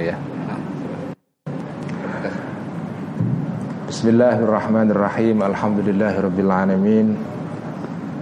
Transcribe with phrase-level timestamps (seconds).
[0.00, 0.16] ya.
[3.90, 5.44] Bismillahirrahmanirrahim.
[5.44, 7.20] Alhamdulillahirabbil alamin.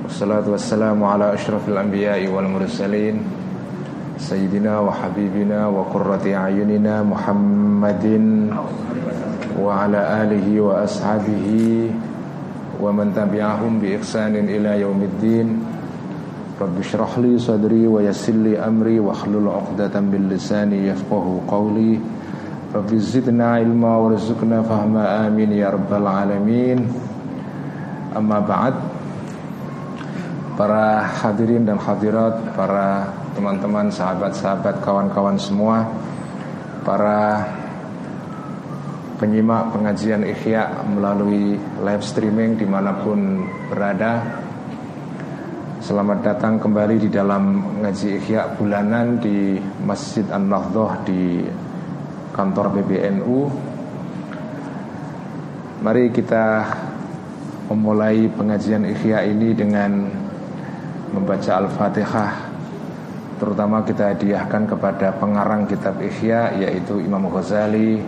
[0.09, 3.23] Wassalatu wassalamu ala asyrafil anbiya'i wal mursalin.
[4.19, 8.51] Sayyidina wa habibina wa qurrati ayunina Muhammadin
[9.55, 11.95] wa ala alihi wa ashabihi
[12.83, 15.78] wa man tabi'ahum bi ihsanin ila yaumiddin.
[16.59, 22.03] Rabbi syrah li sadri wa yassir li amri wa hlul 'uqdatam bil lisani yafqahu qawli.
[22.69, 26.85] Rabbi zidna ilma warzuqna fahma amin ya rabbal alamin
[28.13, 28.77] Amma ba'd
[30.53, 35.89] Para hadirin dan hadirat Para teman-teman, sahabat-sahabat, kawan-kawan semua
[36.85, 37.41] Para
[39.17, 44.45] penyimak pengajian Ihya melalui live streaming di mana pun berada
[45.89, 49.57] Selamat datang kembali di dalam ngaji Ihya bulanan di
[49.89, 51.41] Masjid An-Nahdhah di
[52.29, 53.49] kantor PBNU
[55.81, 56.69] Mari kita
[57.73, 60.13] memulai pengajian Ikhya ini dengan
[61.17, 62.37] membaca Al-Fatihah.
[63.41, 68.05] Terutama kita hadiahkan kepada pengarang kitab Ikhya yaitu Imam Ghazali.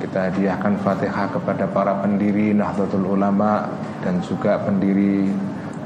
[0.00, 3.68] Kita hadiahkan Fatihah kepada para pendiri Nahdlatul Ulama
[4.00, 5.26] Dan juga pendiri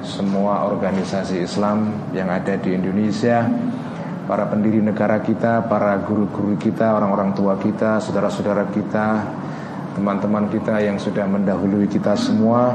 [0.03, 3.47] semua organisasi Islam yang ada di Indonesia
[4.27, 9.23] para pendiri negara kita, para guru-guru kita, orang-orang tua kita, saudara-saudara kita,
[9.95, 12.75] teman-teman kita yang sudah mendahului kita semua.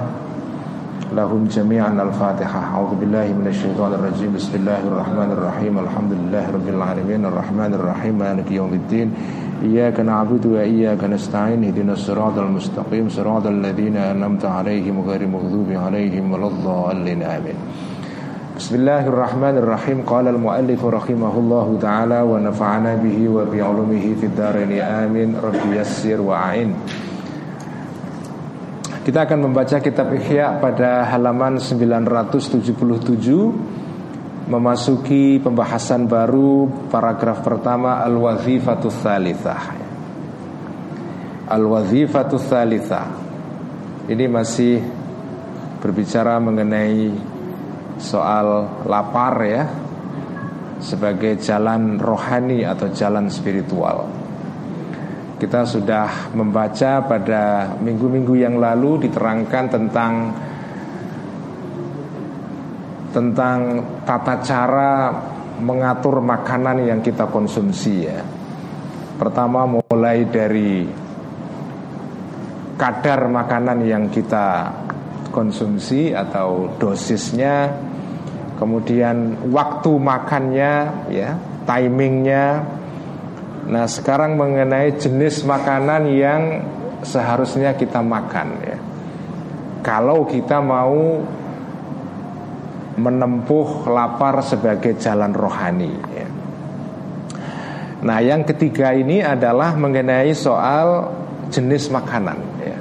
[1.08, 2.75] Lahum jami'an al-Fatihah.
[2.75, 4.36] A'udzubillahi minasyaitonir rajim.
[4.36, 5.80] Bismillahirrahmanirrahim.
[5.88, 7.23] Alhamdulillahirabbil alamin.
[7.23, 8.20] Arrahmanir rahim.
[8.20, 9.16] Maliki yaumiddin.
[9.66, 11.66] Iyyaka na'budu wa iyyaka nasta'in.
[11.66, 13.09] Ihdinas siratal mustaqim.
[13.09, 17.25] Siratal ladzina an'amta 'alaihim ghairil maghdubi 'alaihim waladdallin.
[17.25, 17.58] Amin.
[18.58, 26.17] Bismillahirrahmanirrahim Qala al-muallif rahimahullahu ta'ala Wa nafa'ana bihi wa bi'ulumihi Fid darini amin Rabbi yassir
[26.17, 26.73] wa a'in
[29.05, 32.81] Kita akan membaca kitab Ihya pada halaman 977
[34.47, 39.63] Memasuki pembahasan baru Paragraf pertama Al-Wazifatul Thalithah
[41.52, 43.07] Al-Wazifatul Thalithah
[44.07, 44.80] Ini masih
[45.83, 47.11] berbicara mengenai
[47.97, 49.63] soal lapar ya
[50.77, 54.05] sebagai jalan rohani atau jalan spiritual.
[55.37, 60.13] Kita sudah membaca pada minggu-minggu yang lalu diterangkan tentang
[63.11, 64.91] tentang tata cara
[65.57, 68.21] mengatur makanan yang kita konsumsi ya.
[69.17, 70.85] Pertama mulai dari
[72.77, 74.69] kadar makanan yang kita
[75.33, 77.73] konsumsi atau dosisnya
[78.57, 80.73] kemudian waktu makannya
[81.09, 82.65] ya timingnya
[83.67, 86.41] nah sekarang mengenai jenis makanan yang
[87.03, 88.77] seharusnya kita makan ya
[89.81, 91.21] kalau kita mau
[92.97, 95.93] menempuh lapar sebagai jalan rohani.
[97.97, 101.09] Nah yang ketiga ini adalah mengenai soal
[101.49, 102.77] jenis makanan ya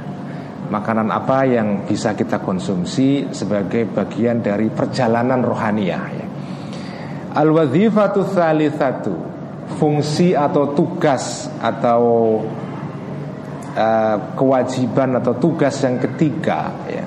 [0.66, 6.26] makanan apa yang bisa kita konsumsi sebagai bagian dari perjalanan rohaniah ya.
[7.38, 9.14] Al-wazifatu satu
[9.78, 12.02] fungsi atau tugas atau
[13.76, 17.05] uh, kewajiban atau tugas yang ketiga ya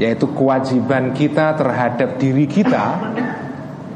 [0.00, 3.12] yaitu kewajiban kita terhadap diri kita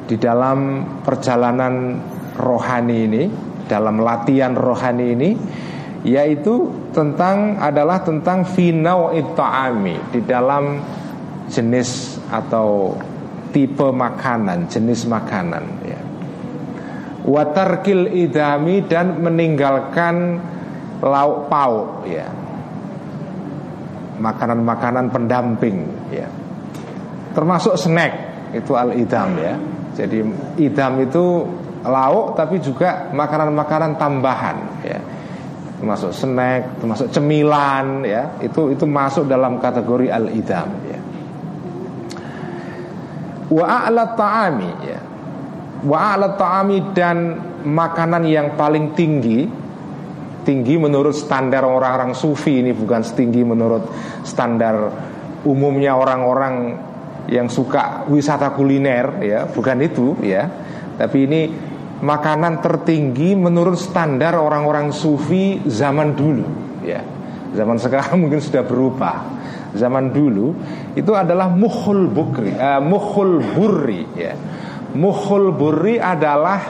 [0.06, 1.98] di dalam perjalanan
[2.36, 3.22] rohani ini
[3.66, 5.30] dalam latihan rohani ini
[6.06, 10.78] yaitu tentang adalah tentang finau ami di dalam
[11.50, 12.94] jenis atau
[13.50, 16.00] tipe makanan, jenis makanan ya.
[17.26, 20.38] Watarkil idami dan meninggalkan
[21.02, 22.30] lauk pauk ya.
[24.16, 26.28] Makanan-makanan pendamping ya.
[27.36, 28.12] Termasuk snack
[28.56, 29.54] itu al idam ya.
[29.96, 30.24] Jadi
[30.60, 31.24] idam itu
[31.84, 34.98] lauk tapi juga makanan-makanan tambahan ya
[35.76, 41.00] termasuk snack, termasuk cemilan ya, itu itu masuk dalam kategori al-idam ya.
[43.52, 45.00] Wa a'la ta'ami ya.
[45.86, 47.16] Wa a'la ta'ami dan
[47.62, 49.46] makanan yang paling tinggi
[50.46, 53.90] tinggi menurut standar orang-orang sufi ini bukan setinggi menurut
[54.22, 54.94] standar
[55.42, 56.54] umumnya orang-orang
[57.26, 60.46] yang suka wisata kuliner ya, bukan itu ya.
[60.96, 61.40] Tapi ini
[62.00, 66.46] makanan tertinggi menurut standar orang-orang sufi zaman dulu
[66.86, 67.02] ya.
[67.50, 69.16] Zaman sekarang mungkin sudah berubah.
[69.76, 70.56] Zaman dulu
[70.96, 74.32] itu adalah mukhul bukri uh, mukhul burri ya.
[74.96, 76.62] Mukhul burri adalah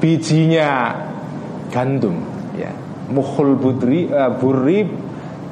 [0.00, 0.94] bijinya
[1.68, 2.37] gandum
[3.08, 4.84] mukhul budri uh, burri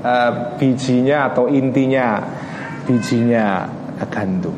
[0.05, 2.21] uh, bijinya atau intinya
[2.85, 3.67] bijinya
[4.13, 4.57] gandum.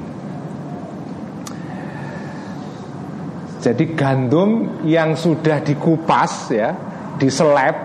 [3.58, 6.74] Jadi gandum yang sudah dikupas ya
[7.18, 7.76] diseleb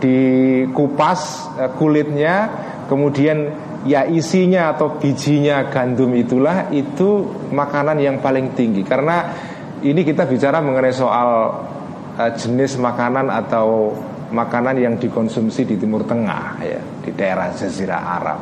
[0.00, 2.48] dikupas uh, kulitnya
[2.88, 3.52] kemudian
[3.86, 7.24] ya isinya atau bijinya gandum itulah itu
[7.54, 8.82] makanan yang paling tinggi.
[8.82, 9.30] Karena
[9.80, 11.30] ini kita bicara mengenai soal
[12.18, 13.94] uh, jenis makanan atau
[14.30, 18.40] makanan yang dikonsumsi di Timur Tengah ya di daerah Jazirah Arab.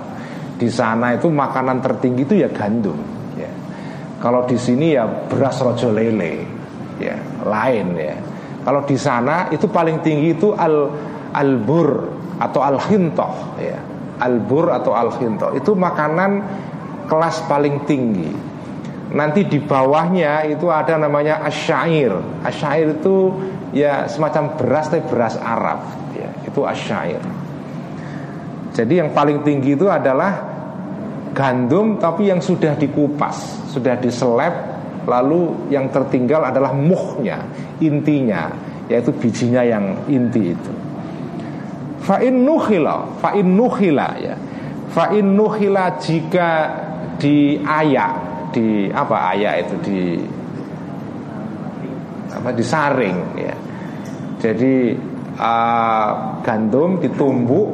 [0.54, 2.96] Di sana itu makanan tertinggi itu ya gandum.
[3.34, 3.50] Ya.
[4.22, 6.46] Kalau di sini ya beras rojo lele,
[7.02, 8.16] ya lain ya.
[8.64, 10.88] Kalau di sana itu paling tinggi itu al
[11.34, 12.08] albur
[12.38, 13.76] atau al hintoh ya.
[14.14, 16.40] Albur atau al hintoh itu makanan
[17.10, 18.31] kelas paling tinggi.
[19.14, 22.14] Nanti di bawahnya itu ada namanya asyair.
[22.42, 23.31] Asyair itu
[23.75, 25.82] ya semacam beras tapi beras Arab.
[26.15, 27.21] Ya, itu asyair.
[28.75, 30.55] Jadi yang paling tinggi itu adalah
[31.35, 34.55] gandum tapi yang sudah dikupas sudah diseleb
[35.05, 37.43] lalu yang tertinggal adalah muhnya
[37.82, 38.55] intinya
[38.87, 40.73] yaitu bijinya yang inti itu.
[42.06, 44.35] Fa'in nuhila fa'in nuhila ya.
[44.94, 46.70] Fa'in nuhila jika
[47.19, 48.12] diayak
[48.55, 50.00] di apa ayak itu di
[52.35, 53.55] apa disaring ya
[54.44, 54.93] jadi
[55.41, 56.11] uh,
[56.44, 57.69] gandum ditumbuk,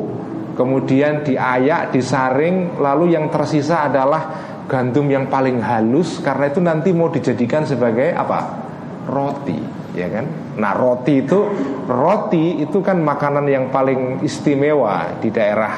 [0.55, 4.39] kemudian diayak, disaring, lalu yang tersisa adalah
[4.71, 8.71] gandum yang paling halus karena itu nanti mau dijadikan sebagai apa?
[9.11, 9.59] Roti,
[9.99, 10.55] ya kan?
[10.63, 11.43] Nah, roti itu
[11.91, 15.75] roti itu kan makanan yang paling istimewa di daerah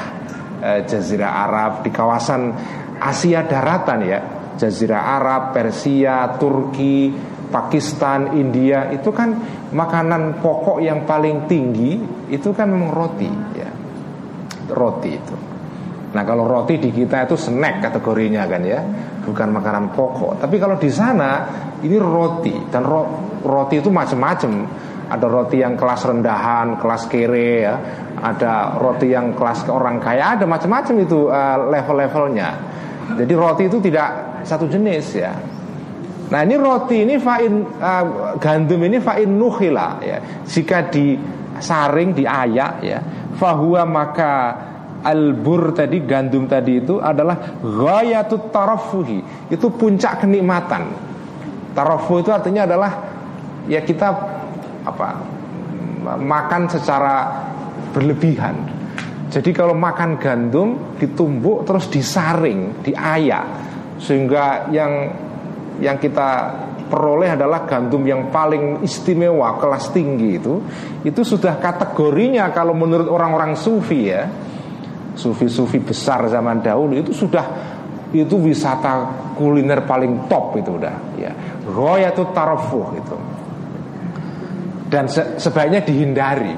[0.61, 2.53] uh, Jazirah Arab di kawasan
[3.01, 4.21] Asia daratan ya.
[4.61, 9.37] Jazirah Arab, Persia, Turki, Pakistan, India itu kan
[9.71, 12.01] makanan pokok yang paling tinggi
[12.33, 13.69] itu kan memang roti ya.
[14.73, 15.37] Roti itu.
[16.13, 18.81] Nah, kalau roti di kita itu snack kategorinya kan ya,
[19.25, 20.41] bukan makanan pokok.
[20.41, 21.45] Tapi kalau di sana
[21.85, 23.01] ini roti dan ro
[23.45, 24.81] roti itu macam-macam.
[25.13, 27.75] Ada roti yang kelas rendahan, kelas kere ya.
[28.17, 32.49] Ada roti yang kelas ke orang kaya, ada macam-macam itu uh, level-levelnya.
[33.21, 35.37] Jadi roti itu tidak satu jenis ya.
[36.33, 38.05] Nah ini roti ini fa'in uh,
[38.41, 40.17] gandum ini fa'in nuhila ya.
[40.49, 42.99] Jika disaring diayak ya,
[43.37, 44.33] fahuwa maka
[45.05, 49.21] albur tadi gandum tadi itu adalah ghayatut tarafuhi.
[49.53, 50.89] Itu puncak kenikmatan.
[51.77, 52.91] Tarafuh itu artinya adalah
[53.69, 54.09] ya kita
[54.89, 55.09] apa?
[56.03, 57.31] makan secara
[57.95, 58.59] berlebihan.
[59.31, 63.47] Jadi kalau makan gandum ditumbuk terus disaring, diayak
[64.03, 65.15] sehingga yang
[65.83, 66.55] yang kita
[66.87, 70.63] peroleh adalah gandum yang paling istimewa kelas tinggi itu
[71.03, 74.25] itu sudah kategorinya kalau menurut orang-orang sufi ya.
[75.13, 77.45] Sufi-sufi besar zaman dahulu itu sudah
[78.17, 81.33] itu wisata kuliner paling top itu udah ya.
[81.69, 83.17] Royatu tarafuh itu.
[84.89, 86.55] Dan se sebaiknya dihindari.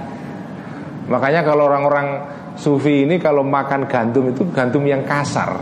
[1.10, 2.06] Makanya kalau orang-orang
[2.54, 5.58] sufi ini kalau makan gandum itu gandum yang kasar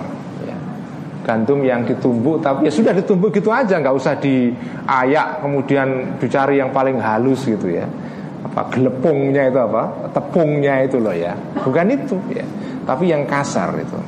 [1.22, 6.74] gandum yang ditumbuk tapi ya sudah ditumbuk gitu aja nggak usah diayak kemudian dicari yang
[6.74, 7.86] paling halus gitu ya.
[8.42, 10.10] Apa gelepungnya itu apa?
[10.10, 11.32] Tepungnya itu loh ya.
[11.62, 12.44] Bukan itu ya
[12.82, 13.98] tapi yang kasar itu.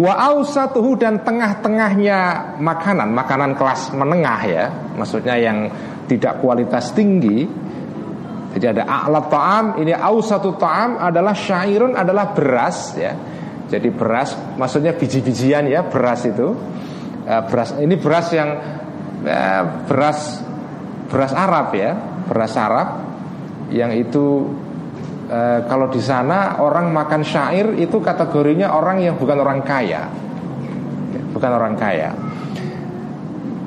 [0.00, 2.18] Wa ausatuhu dan tengah-tengahnya
[2.56, 4.64] makanan makanan kelas menengah ya.
[4.96, 5.68] Maksudnya yang
[6.08, 7.44] tidak kualitas tinggi.
[8.50, 13.14] Jadi ada alat ta'am ini ausatu ta'am adalah syairun adalah beras ya
[13.70, 16.58] jadi beras, maksudnya biji-bijian ya beras itu.
[17.22, 18.50] Uh, beras ini beras yang
[19.22, 20.42] uh, beras
[21.06, 21.94] beras Arab ya,
[22.26, 22.88] beras Arab
[23.70, 24.50] yang itu
[25.30, 30.10] uh, kalau di sana orang makan syair itu kategorinya orang yang bukan orang kaya,
[31.30, 32.10] bukan orang kaya.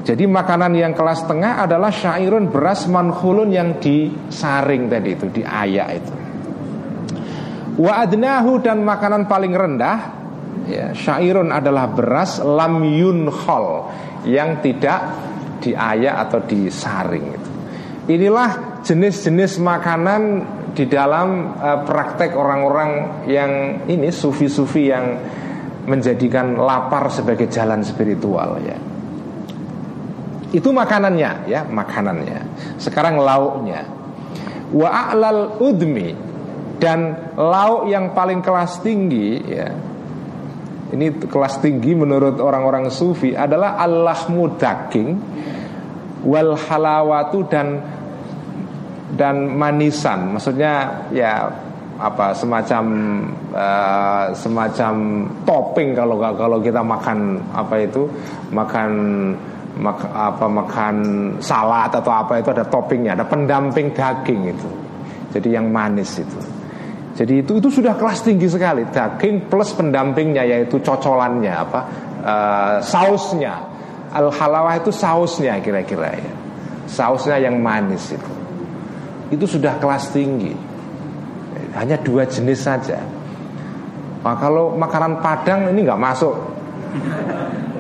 [0.04, 6.23] Jadi makanan yang kelas tengah adalah syairun beras manhulun yang disaring tadi itu, diayak itu.
[7.74, 9.98] Wa adnahu dan makanan paling rendah
[10.70, 13.90] ya, Syairun adalah beras lam yunkhol
[14.30, 15.00] Yang tidak
[15.64, 17.50] diayak atau disaring itu.
[18.04, 20.22] Inilah jenis-jenis makanan
[20.76, 23.52] di dalam uh, praktek orang-orang yang
[23.88, 25.20] ini sufi-sufi yang
[25.88, 28.76] menjadikan lapar sebagai jalan spiritual ya.
[30.52, 32.40] Itu makanannya ya, makanannya.
[32.78, 33.88] Sekarang lauknya.
[34.76, 36.33] Wa a'lal udmi
[36.84, 39.72] dan lauk yang paling kelas tinggi ya
[40.94, 44.20] ini kelas tinggi menurut orang-orang sufi adalah Allah
[44.60, 45.10] daging
[46.28, 47.82] wal halawatu dan
[49.18, 50.38] dan manisan.
[50.38, 51.50] Maksudnya ya
[51.98, 52.86] apa semacam
[53.54, 54.94] uh, semacam
[55.46, 58.06] topping kalau kalau kita makan apa itu
[58.54, 58.90] makan
[59.82, 60.96] mak, apa makan
[61.42, 64.70] salad atau apa itu ada toppingnya ada pendamping daging itu.
[65.34, 66.63] Jadi yang manis itu
[67.14, 68.90] jadi itu itu sudah kelas tinggi sekali.
[68.90, 71.80] Daging plus pendampingnya yaitu cocolannya apa
[72.26, 73.70] uh, sausnya.
[74.14, 76.34] Al halawah itu sausnya kira-kira ya.
[76.90, 78.32] Sausnya yang manis itu.
[79.30, 80.54] Itu sudah kelas tinggi.
[81.74, 83.02] Hanya dua jenis saja.
[84.22, 86.34] Nah, kalau makanan padang ini nggak masuk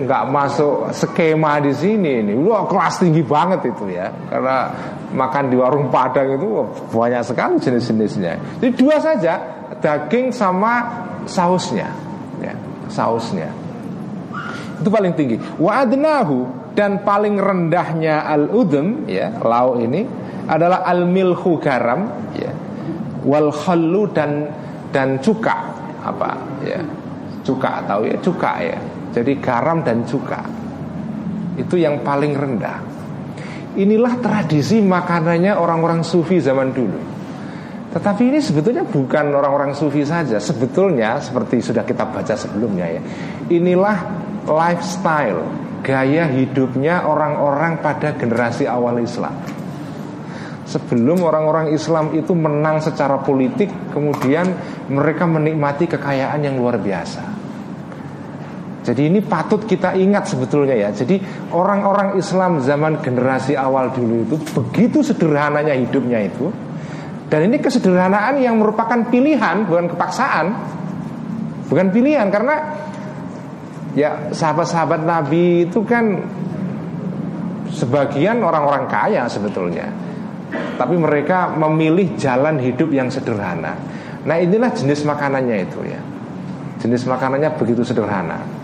[0.04, 2.34] nggak masuk skema di sini ini.
[2.34, 4.10] Lu kelas tinggi banget itu ya.
[4.30, 4.70] Karena
[5.14, 8.60] makan di warung padang itu banyak sekali jenis-jenisnya.
[8.60, 9.34] Jadi dua saja
[9.78, 11.88] daging sama sausnya
[12.42, 12.54] ya
[12.90, 13.50] sausnya.
[14.82, 15.38] Itu paling tinggi.
[15.62, 15.86] Wa
[16.74, 20.10] dan paling rendahnya al udem ya lauk ini
[20.50, 22.50] adalah al milhu garam ya.
[23.24, 24.50] Wal khallu dan
[24.90, 25.72] dan cuka.
[26.04, 26.36] Apa
[26.68, 26.84] ya
[27.44, 28.76] cuka tahu ya cuka ya
[29.14, 30.42] jadi garam dan cuka.
[31.54, 32.82] Itu yang paling rendah.
[33.78, 37.00] Inilah tradisi makanannya orang-orang sufi zaman dulu.
[37.94, 40.42] Tetapi ini sebetulnya bukan orang-orang sufi saja.
[40.42, 43.02] Sebetulnya seperti sudah kita baca sebelumnya ya
[43.54, 43.98] Inilah
[44.50, 45.46] lifestyle
[45.84, 49.36] Gaya hidupnya orang-orang pada generasi awal Islam.
[50.64, 54.48] Sebelum orang-orang Islam itu menang secara politik Kemudian
[54.88, 57.33] mereka menikmati kekayaan yang luar biasa
[58.84, 60.92] jadi ini patut kita ingat sebetulnya ya.
[60.92, 61.16] Jadi
[61.56, 66.52] orang-orang Islam zaman generasi awal dulu itu begitu sederhananya hidupnya itu.
[67.32, 70.46] Dan ini kesederhanaan yang merupakan pilihan bukan kepaksaan.
[71.72, 72.56] Bukan pilihan karena
[73.96, 76.20] ya sahabat-sahabat Nabi itu kan
[77.72, 79.88] sebagian orang-orang kaya sebetulnya.
[80.76, 83.80] Tapi mereka memilih jalan hidup yang sederhana.
[84.28, 86.02] Nah inilah jenis makanannya itu ya.
[86.84, 88.63] Jenis makanannya begitu sederhana.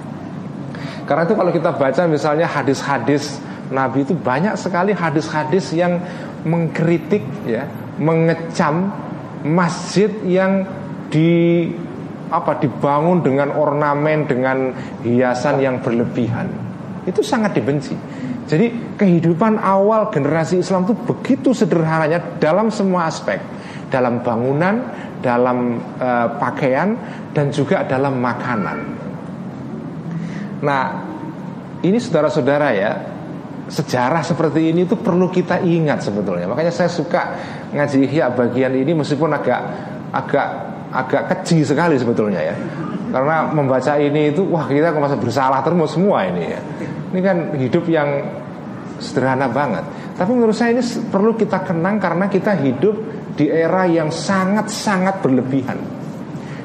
[1.10, 3.42] Karena itu kalau kita baca misalnya hadis-hadis
[3.74, 5.98] Nabi itu banyak sekali hadis-hadis yang
[6.46, 7.66] mengkritik ya,
[7.98, 8.94] mengecam
[9.42, 10.70] masjid yang
[11.10, 11.66] di
[12.30, 14.70] apa dibangun dengan ornamen dengan
[15.02, 16.46] hiasan yang berlebihan.
[17.10, 17.98] Itu sangat dibenci.
[18.46, 23.42] Jadi kehidupan awal generasi Islam itu begitu sederhananya dalam semua aspek,
[23.90, 24.82] dalam bangunan,
[25.26, 26.94] dalam uh, pakaian
[27.34, 28.99] dan juga dalam makanan.
[30.60, 30.84] Nah,
[31.80, 32.92] ini saudara-saudara ya,
[33.70, 36.50] sejarah seperti ini itu perlu kita ingat sebetulnya.
[36.50, 37.38] Makanya saya suka
[37.72, 39.62] ngaji ihya bagian ini meskipun agak
[40.10, 40.48] agak
[40.90, 42.56] agak kecil sekali sebetulnya ya.
[43.10, 46.62] Karena membaca ini itu wah kita kok masa bersalah terus semua ini ya.
[47.10, 48.10] Ini kan hidup yang
[49.02, 49.86] sederhana banget.
[50.14, 52.96] Tapi menurut saya ini perlu kita kenang karena kita hidup
[53.40, 55.99] di era yang sangat-sangat berlebihan.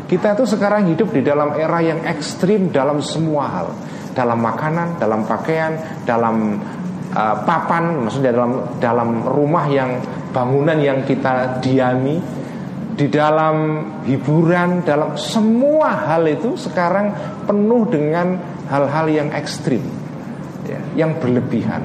[0.04, 3.68] Kita itu sekarang hidup di dalam era yang ekstrim dalam semua hal.
[4.14, 5.74] Dalam makanan, dalam pakaian,
[6.06, 6.62] dalam
[7.10, 9.98] uh, papan Maksudnya dalam, dalam rumah yang
[10.30, 12.22] bangunan yang kita diami
[12.94, 17.10] Di dalam hiburan, dalam semua hal itu sekarang
[17.42, 18.38] penuh dengan
[18.70, 19.82] hal-hal yang ekstrim
[20.62, 21.82] ya, Yang berlebihan.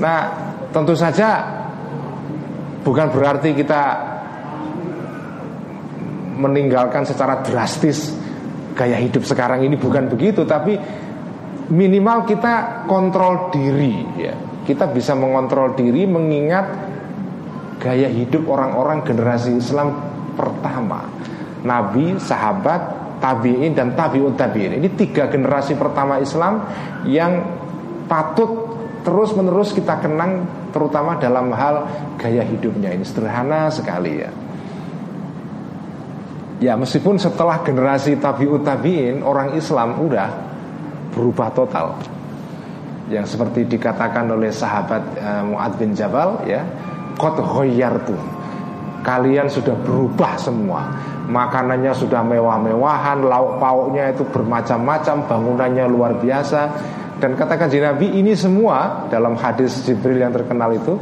[0.00, 0.32] Nah
[0.72, 1.44] tentu saja
[2.80, 4.15] bukan berarti kita
[6.36, 8.12] meninggalkan secara drastis
[8.76, 10.76] gaya hidup sekarang ini bukan begitu tapi
[11.72, 14.34] minimal kita kontrol diri ya.
[14.66, 16.66] Kita bisa mengontrol diri mengingat
[17.78, 19.94] gaya hidup orang-orang generasi Islam
[20.34, 21.06] pertama.
[21.62, 22.82] Nabi sahabat
[23.22, 24.78] tabiin dan tabiut tabiin.
[24.78, 26.66] Ini tiga generasi pertama Islam
[27.06, 27.46] yang
[28.10, 28.74] patut
[29.06, 31.86] terus menerus kita kenang terutama dalam hal
[32.18, 32.90] gaya hidupnya.
[32.90, 34.45] Ini sederhana sekali ya
[36.56, 40.28] Ya meskipun setelah generasi tabiut tabiin orang Islam udah
[41.12, 41.92] berubah total.
[43.12, 46.64] Yang seperti dikatakan oleh sahabat uh, Muad bin Jabal ya,
[47.20, 48.16] kot hoyartu.
[49.04, 50.90] Kalian sudah berubah semua.
[51.26, 56.62] Makanannya sudah mewah-mewahan, lauk pauknya itu bermacam-macam, bangunannya luar biasa.
[57.22, 60.98] Dan katakan Nabi ini semua dalam hadis Jibril yang terkenal itu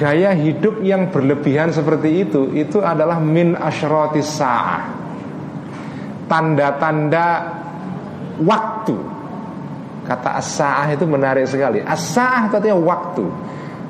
[0.00, 4.96] Gaya hidup yang berlebihan seperti itu Itu adalah min asyrotis sa'ah.
[6.24, 7.26] Tanda-tanda
[8.40, 8.96] waktu.
[10.08, 11.84] Kata as-sa'ah itu menarik sekali.
[11.84, 13.26] As-sa'ah artinya waktu.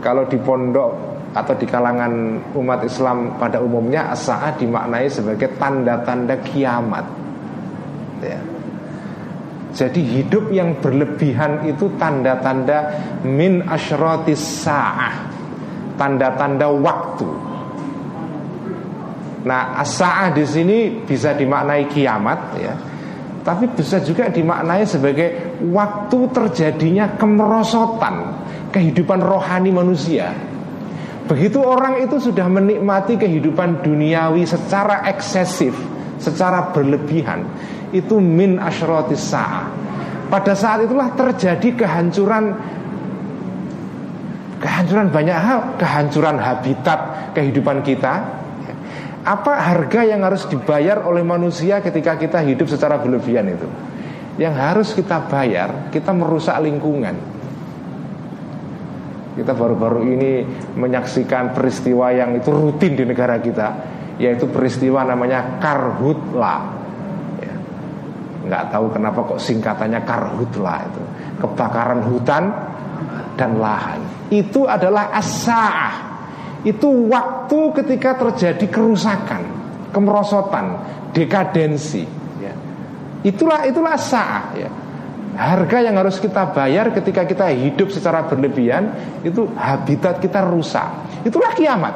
[0.03, 0.91] Kalau di pondok
[1.31, 7.07] atau di kalangan umat Islam pada umumnya as-sa'ah dimaknai sebagai tanda-tanda kiamat.
[8.25, 8.41] Ya.
[9.71, 15.40] Jadi hidup yang berlebihan itu tanda-tanda min asyrotis sa'ah
[16.01, 17.29] tanda-tanda waktu.
[19.45, 22.75] Nah, as-sa'ah di sini bisa dimaknai kiamat ya.
[23.41, 28.17] Tapi bisa juga dimaknai sebagai waktu terjadinya kemerosotan
[28.73, 30.33] kehidupan rohani manusia.
[31.25, 35.73] Begitu orang itu sudah menikmati kehidupan duniawi secara eksesif,
[36.21, 37.47] secara berlebihan,
[37.95, 39.67] itu min asyratis sa'ah.
[40.31, 42.55] Pada saat itulah terjadi kehancuran
[44.61, 48.39] kehancuran banyak hal, kehancuran habitat kehidupan kita.
[49.21, 53.69] Apa harga yang harus dibayar oleh manusia ketika kita hidup secara berlebihan itu?
[54.41, 57.13] Yang harus kita bayar, kita merusak lingkungan.
[59.37, 60.33] Kita baru-baru ini
[60.77, 63.69] menyaksikan peristiwa yang itu rutin di negara kita,
[64.17, 66.57] yaitu peristiwa namanya karhutla.
[67.45, 67.55] Ya.
[68.49, 71.03] Nggak tahu kenapa kok singkatannya karhutla itu,
[71.45, 72.45] kebakaran hutan
[73.41, 75.95] dan lahan itu adalah as-sa'ah.
[76.61, 79.43] Itu waktu ketika terjadi kerusakan,
[79.91, 80.77] kemerosotan,
[81.17, 82.05] dekadensi.
[82.39, 82.53] Ya.
[83.27, 84.45] Itulah itulah sa'ah.
[84.55, 84.71] Ya.
[85.41, 88.93] Harga yang harus kita bayar ketika kita hidup secara berlebihan
[89.25, 90.87] itu habitat kita rusak.
[91.25, 91.95] Itulah kiamat.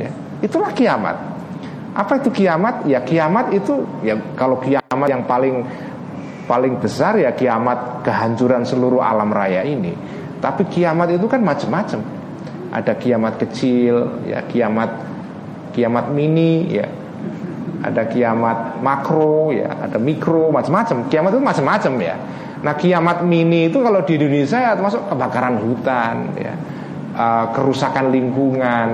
[0.00, 0.10] Ya.
[0.40, 1.16] Itulah kiamat.
[1.92, 2.88] Apa itu kiamat?
[2.88, 5.68] Ya kiamat itu ya kalau kiamat yang paling
[6.48, 9.92] paling besar ya kiamat kehancuran seluruh alam raya ini.
[10.40, 12.00] Tapi kiamat itu kan macam-macam.
[12.72, 14.88] Ada kiamat kecil, ya kiamat
[15.76, 16.86] kiamat mini, ya
[17.80, 21.08] ada kiamat makro, ya ada mikro, macam-macam.
[21.12, 22.16] Kiamat itu macam-macam ya.
[22.60, 26.52] Nah kiamat mini itu kalau di Indonesia ya termasuk kebakaran hutan, ya
[27.16, 28.88] uh, kerusakan lingkungan,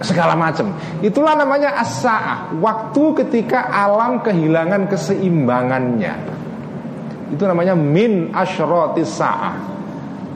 [0.00, 0.72] segala macam.
[1.04, 2.00] Itulah namanya as
[2.58, 6.14] waktu ketika alam kehilangan keseimbangannya.
[7.30, 9.69] Itu namanya min asyratis sa'ah.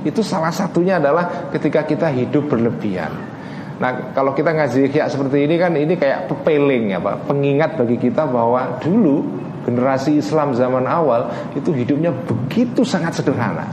[0.05, 3.11] Itu salah satunya adalah ketika kita hidup berlebihan.
[3.75, 7.99] Nah, kalau kita ngaji kayak seperti ini kan ini kayak pepeling ya Pak, pengingat bagi
[7.99, 9.27] kita bahwa dulu
[9.67, 11.27] generasi Islam zaman awal
[11.59, 13.67] itu hidupnya begitu sangat sederhana.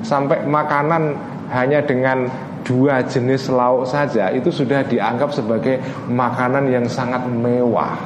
[0.00, 1.12] Sampai makanan
[1.52, 2.24] hanya dengan
[2.64, 8.00] dua jenis lauk saja itu sudah dianggap sebagai makanan yang sangat mewah.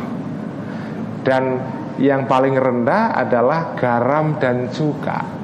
[1.22, 1.62] Dan
[2.02, 5.38] yang paling rendah adalah garam dan cuka.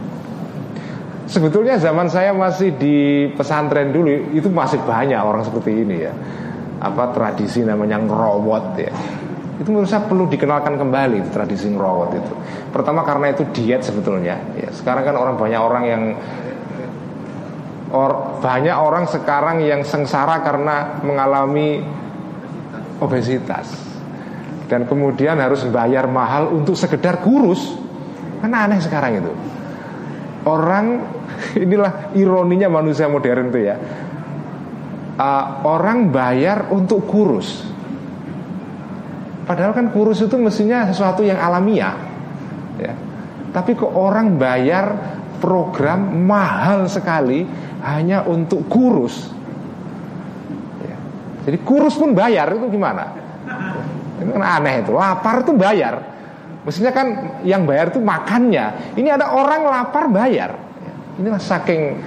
[1.25, 6.13] Sebetulnya zaman saya masih di pesantren dulu itu masih banyak orang seperti ini ya.
[6.85, 8.93] Apa tradisi namanya ngerowot ya.
[9.57, 12.33] Itu menurut saya perlu dikenalkan kembali tradisi ngerowot itu.
[12.69, 14.37] Pertama karena itu diet sebetulnya.
[14.59, 16.03] Ya, sekarang kan orang banyak orang yang
[17.89, 21.81] or, banyak orang sekarang yang sengsara karena mengalami
[23.01, 23.73] obesitas
[24.69, 27.81] dan kemudian harus bayar mahal untuk sekedar kurus.
[28.45, 29.54] Kan aneh sekarang itu.
[30.45, 30.87] Orang
[31.65, 33.77] inilah ironinya manusia modern itu ya.
[35.15, 37.63] Uh, orang bayar untuk kurus.
[39.45, 41.95] Padahal kan kurus itu mestinya sesuatu yang alamiah.
[42.81, 42.93] Ya.
[43.55, 44.87] Tapi kok orang bayar
[45.39, 47.47] program mahal sekali
[47.85, 49.31] hanya untuk kurus.
[50.83, 50.97] Ya.
[51.47, 53.15] Jadi kurus pun bayar itu gimana?
[54.19, 54.91] Ini kan aneh itu.
[54.97, 56.14] Lapar itu bayar.
[56.65, 57.07] Mestinya kan
[57.45, 58.97] yang bayar itu makannya.
[58.97, 60.57] Ini ada orang lapar bayar.
[61.21, 62.01] Inilah saking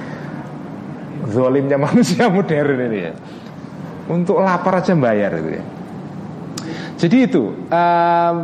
[1.29, 3.13] zolimnya manusia modern ini ya.
[4.09, 5.63] Untuk lapar aja bayar itu ya.
[6.97, 7.43] Jadi itu.
[7.69, 8.37] Um,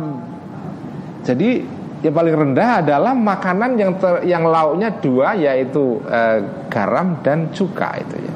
[1.26, 1.66] jadi
[2.04, 7.96] yang paling rendah adalah makanan yang ter, yang lauknya dua yaitu uh, garam dan cuka
[7.98, 8.33] itu ya.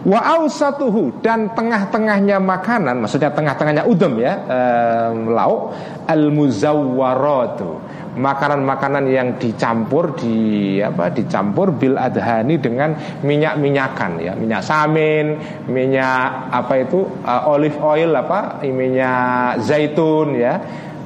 [0.00, 5.76] Wa ausatuhu dan tengah-tengahnya makanan, maksudnya tengah-tengahnya udem ya, um, lauk
[6.08, 8.00] al muzawwaratu.
[8.10, 15.36] Makanan-makanan yang dicampur di apa dicampur bil adhani dengan minyak-minyakan ya, minyak samin,
[15.68, 20.58] minyak apa itu uh, olive oil apa, minyak zaitun ya,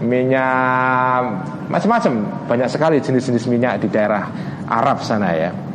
[0.06, 4.30] minyak macam-macam, banyak sekali jenis-jenis minyak di daerah
[4.70, 5.73] Arab sana ya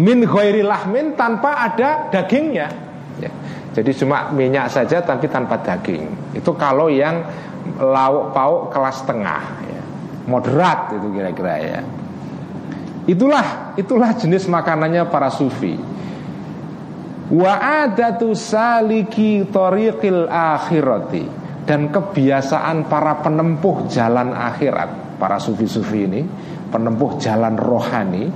[0.00, 2.68] min ghairi lahmin tanpa ada dagingnya.
[3.22, 3.30] Ya.
[3.74, 6.34] Jadi cuma minyak saja tapi tanpa daging.
[6.34, 7.22] Itu kalau yang
[7.78, 9.82] lauk pauk kelas tengah, ya.
[10.30, 11.80] moderat itu kira-kira ya.
[13.04, 15.76] Itulah itulah jenis makanannya para sufi.
[17.24, 21.24] Wa adatu saliki tariqil akhirati
[21.64, 26.20] dan kebiasaan para penempuh jalan akhirat, para sufi-sufi ini,
[26.68, 28.28] penempuh jalan rohani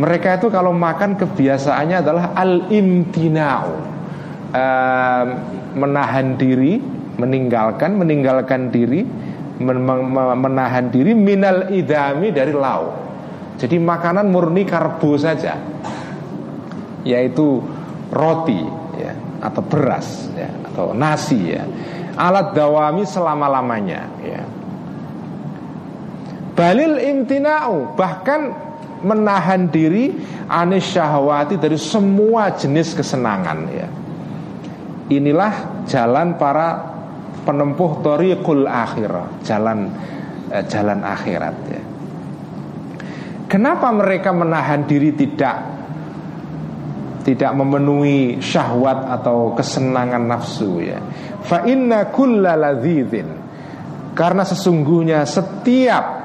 [0.00, 3.74] mereka itu kalau makan kebiasaannya adalah al-imtina'u.
[4.50, 5.24] Uh,
[5.70, 6.82] Menahan diri
[7.14, 9.06] Meninggalkan Meninggalkan diri
[9.62, 9.78] men
[10.40, 12.96] Menahan diri Minal idami dari lauk.
[13.60, 15.54] Jadi makanan murni karbo saja.
[17.04, 17.60] Yaitu
[18.08, 18.60] roti
[18.96, 19.12] ya
[19.44, 21.62] atau beras ya atau nasi ya.
[22.16, 24.42] Alat dawami selama lamanya ya.
[26.56, 28.69] Balil imtina'u bahkan
[29.02, 30.12] menahan diri
[30.48, 33.88] anis syahwati dari semua jenis kesenangan ya.
[35.10, 36.90] Inilah jalan para
[37.42, 39.90] penempuh tariqul akhirah jalan
[40.52, 41.82] eh, jalan akhirat ya.
[43.50, 45.80] Kenapa mereka menahan diri tidak
[47.26, 50.98] tidak memenuhi syahwat atau kesenangan nafsu ya.
[51.44, 52.08] Fa inna
[54.16, 56.19] karena sesungguhnya setiap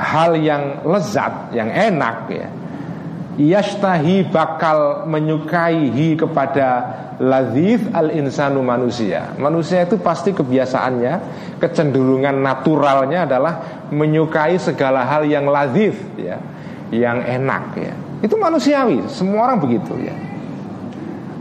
[0.00, 2.48] hal yang lezat, yang enak ya.
[3.40, 6.68] Yastahi bakal menyukaihi kepada
[7.20, 9.32] ladhif al insanu manusia.
[9.36, 11.14] Manusia itu pasti kebiasaannya,
[11.60, 16.36] kecenderungan naturalnya adalah menyukai segala hal yang ladhif ya,
[16.92, 17.94] yang enak ya.
[18.20, 20.16] Itu manusiawi, semua orang begitu ya.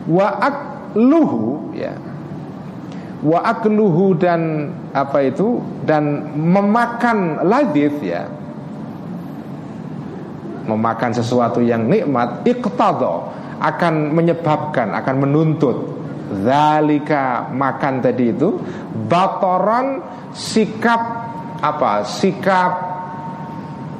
[0.07, 1.91] Wa akluhu ya.
[3.19, 8.38] Wa akluhu dan apa itu dan memakan ladif ya.
[10.69, 13.25] Memakan sesuatu yang nikmat iqtada
[13.57, 15.77] akan menyebabkan akan menuntut.
[16.45, 18.53] Zalika makan tadi itu
[19.09, 19.97] batoran
[20.29, 21.01] sikap
[21.57, 22.05] apa?
[22.05, 22.71] Sikap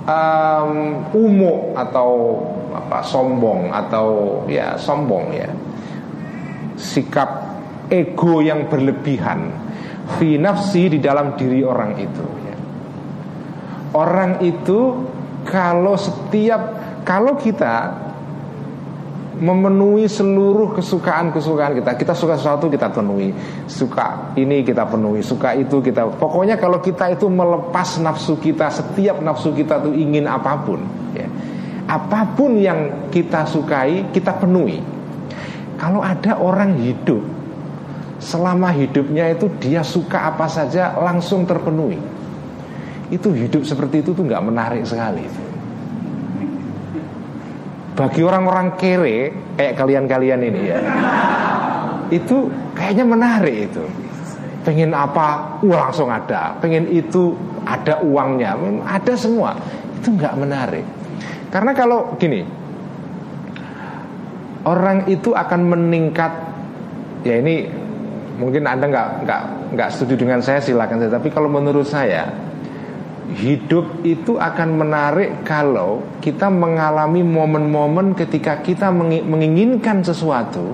[0.05, 2.37] um, umum atau
[2.69, 3.01] apa?
[3.01, 4.07] Sombong atau
[4.45, 5.49] ya sombong ya.
[6.77, 7.49] Sikap
[7.89, 9.49] ego yang berlebihan
[10.17, 12.55] fi nafsi di dalam diri orang itu ya.
[13.93, 15.05] orang itu
[15.49, 16.61] kalau setiap
[17.01, 18.05] kalau kita
[19.39, 21.95] memenuhi seluruh kesukaan-kesukaan kita.
[21.95, 23.31] Kita suka sesuatu kita penuhi,
[23.71, 26.05] suka ini kita penuhi, suka itu kita.
[26.19, 30.83] Pokoknya kalau kita itu melepas nafsu kita, setiap nafsu kita itu ingin apa pun,
[31.15, 31.25] ya
[31.89, 34.77] apa pun yang kita sukai kita penuhi.
[35.79, 37.23] Kalau ada orang hidup
[38.19, 42.18] selama hidupnya itu dia suka apa saja langsung terpenuhi.
[43.09, 45.25] Itu hidup seperti itu tuh nggak menarik sekali.
[47.97, 50.79] Bagi orang-orang kere kayak kalian-kalian ini ya,
[52.07, 53.83] itu kayaknya menarik itu.
[54.63, 56.55] Pengen apa, uh, langsung ada.
[56.63, 57.35] Pengen itu
[57.67, 58.55] ada uangnya,
[58.87, 59.57] ada semua.
[59.99, 60.85] Itu nggak menarik.
[61.51, 62.45] Karena kalau gini,
[64.63, 66.31] orang itu akan meningkat.
[67.27, 67.67] Ya ini
[68.39, 69.41] mungkin anda nggak nggak
[69.75, 71.19] nggak setuju dengan saya silakan saya.
[71.19, 72.31] Tapi kalau menurut saya
[73.37, 80.73] hidup itu akan menarik kalau kita mengalami momen-momen ketika kita menginginkan sesuatu,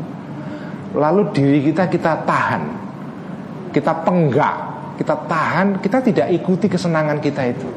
[0.95, 2.63] lalu diri kita kita tahan,
[3.75, 4.55] kita penggak,
[4.95, 7.69] kita tahan, kita tidak ikuti kesenangan kita itu.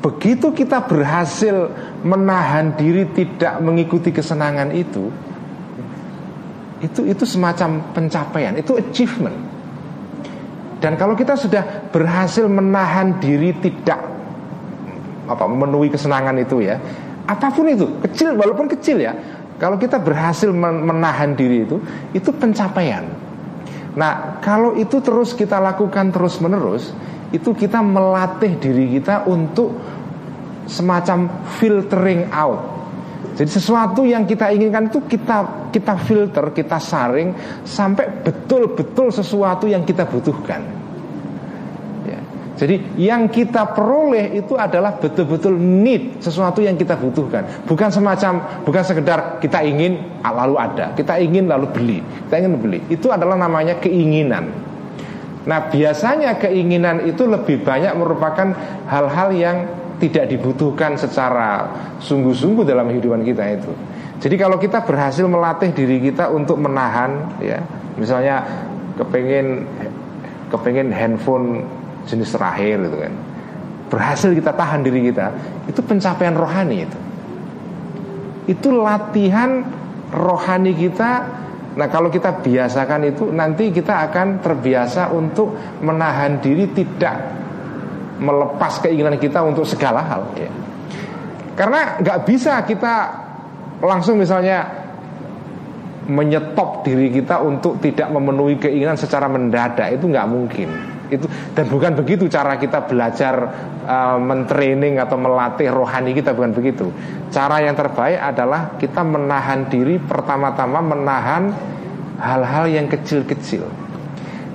[0.00, 1.68] Begitu kita berhasil
[2.06, 5.10] menahan diri tidak mengikuti kesenangan itu,
[6.80, 9.49] itu itu semacam pencapaian, itu achievement.
[10.80, 14.00] Dan kalau kita sudah berhasil menahan diri tidak
[15.30, 16.80] apa memenuhi kesenangan itu ya,
[17.28, 19.14] apa pun itu, kecil walaupun kecil ya,
[19.60, 21.76] kalau kita berhasil menahan diri itu,
[22.16, 23.04] itu pencapaian.
[23.92, 26.96] Nah, kalau itu terus kita lakukan terus menerus,
[27.30, 29.76] itu kita melatih diri kita untuk
[30.64, 32.79] semacam filtering out.
[33.34, 39.86] Jadi sesuatu yang kita inginkan itu kita kita filter, kita saring sampai betul-betul sesuatu yang
[39.86, 40.60] kita butuhkan.
[42.04, 42.20] Ya.
[42.58, 48.82] Jadi yang kita peroleh itu adalah betul-betul need sesuatu yang kita butuhkan, bukan semacam bukan
[48.84, 52.78] sekedar kita ingin ah, lalu ada, kita ingin lalu beli, kita ingin beli.
[52.92, 54.70] Itu adalah namanya keinginan.
[55.48, 58.52] Nah biasanya keinginan itu lebih banyak merupakan
[58.84, 61.68] hal-hal yang tidak dibutuhkan secara
[62.00, 63.72] sungguh-sungguh dalam kehidupan kita itu.
[64.20, 67.60] Jadi kalau kita berhasil melatih diri kita untuk menahan, ya,
[68.00, 68.44] misalnya
[68.96, 69.64] kepengen
[70.50, 71.62] kepengen handphone
[72.08, 73.12] jenis terakhir gitu kan,
[73.92, 75.30] berhasil kita tahan diri kita,
[75.68, 76.98] itu pencapaian rohani itu.
[78.50, 79.62] Itu latihan
[80.10, 81.38] rohani kita
[81.70, 87.16] Nah kalau kita biasakan itu nanti kita akan terbiasa untuk menahan diri tidak
[88.20, 90.22] melepas keinginan kita untuk segala hal.
[90.36, 90.52] Ya.
[91.56, 92.94] Karena nggak bisa kita
[93.80, 94.80] langsung misalnya
[96.10, 99.88] menyetop diri kita untuk tidak memenuhi keinginan secara mendadak.
[99.96, 100.68] Itu nggak mungkin.
[101.10, 103.34] Itu dan bukan begitu cara kita belajar
[103.82, 106.90] uh, mentraining atau melatih rohani kita bukan begitu.
[107.34, 111.50] Cara yang terbaik adalah kita menahan diri pertama-tama menahan
[112.20, 113.64] hal-hal yang kecil-kecil.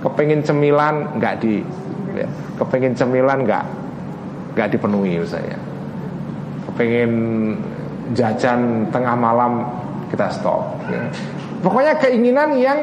[0.05, 1.65] Kepengen cemilan nggak di
[2.15, 3.65] ya, kepengen cemilan nggak
[4.55, 5.59] nggak dipenuhi saya
[6.75, 7.11] kepengen
[8.11, 9.63] jajan tengah malam
[10.11, 10.75] kita stop.
[10.91, 11.07] Ya.
[11.63, 12.79] Pokoknya keinginan yang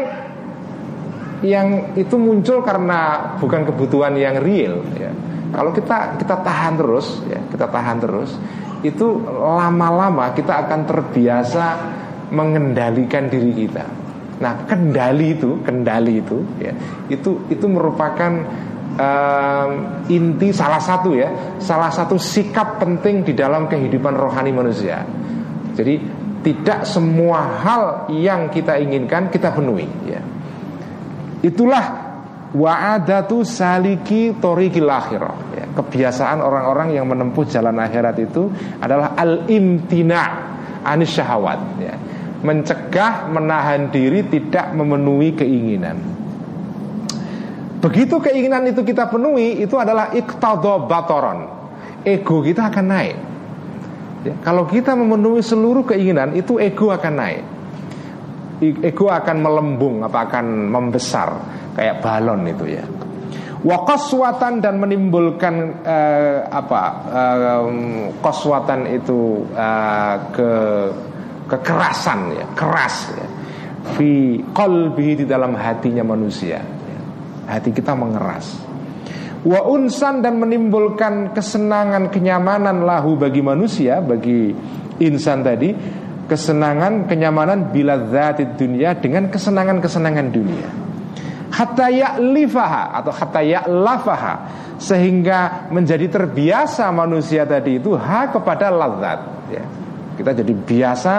[1.43, 1.69] yang
[1.99, 4.81] itu muncul karena bukan kebutuhan yang real.
[4.97, 5.13] Ya.
[5.53, 8.33] Kalau kita kita tahan terus, ya, kita tahan terus,
[8.81, 11.67] itu lama-lama kita akan terbiasa
[12.33, 13.85] mengendalikan diri kita.
[14.41, 16.73] Nah, kendali itu, kendali itu, ya,
[17.13, 18.33] itu itu merupakan
[18.97, 19.71] um,
[20.09, 25.05] inti salah satu ya, salah satu sikap penting di dalam kehidupan rohani manusia.
[25.73, 25.95] Jadi
[26.43, 29.89] tidak semua hal yang kita inginkan kita penuhi.
[30.05, 30.21] Ya.
[31.43, 31.85] Itulah
[32.53, 35.37] wa'adatu saliki torikil akhirah.
[35.57, 38.53] Ya, kebiasaan orang-orang yang menempuh jalan akhirat itu
[38.83, 40.23] adalah al-imtina
[40.85, 41.61] anis syahwat.
[41.81, 41.95] Ya.
[42.43, 46.22] Mencegah, menahan diri, tidak memenuhi keinginan.
[47.83, 51.51] Begitu keinginan itu kita penuhi, itu adalah iktado batoron.
[52.07, 53.17] Ego kita akan naik.
[54.23, 57.43] Ya, kalau kita memenuhi seluruh keinginan, itu ego akan naik.
[58.63, 61.35] Ego akan melembung, apa akan membesar,
[61.75, 62.87] kayak balon itu ya.
[63.67, 67.67] Wakoswatan dan menimbulkan uh, apa uh,
[68.23, 70.51] koswatan itu uh, ke
[71.51, 73.27] kekerasan ya, keras ya.
[73.99, 76.82] Fi qalbi di dalam hatinya manusia.
[77.47, 78.59] Hati kita mengeras.
[79.43, 84.55] Wa unsan dan menimbulkan kesenangan, kenyamanan lahu bagi manusia, bagi
[85.03, 85.75] insan tadi,
[86.31, 90.69] kesenangan, kenyamanan bila zatid dunia dengan kesenangan-kesenangan dunia.
[91.53, 94.35] Hatta ya'lifaha atau hatta ya'lafaha
[94.81, 99.21] sehingga menjadi terbiasa manusia tadi itu ha kepada lazat
[99.53, 99.63] ya
[100.17, 101.15] kita jadi biasa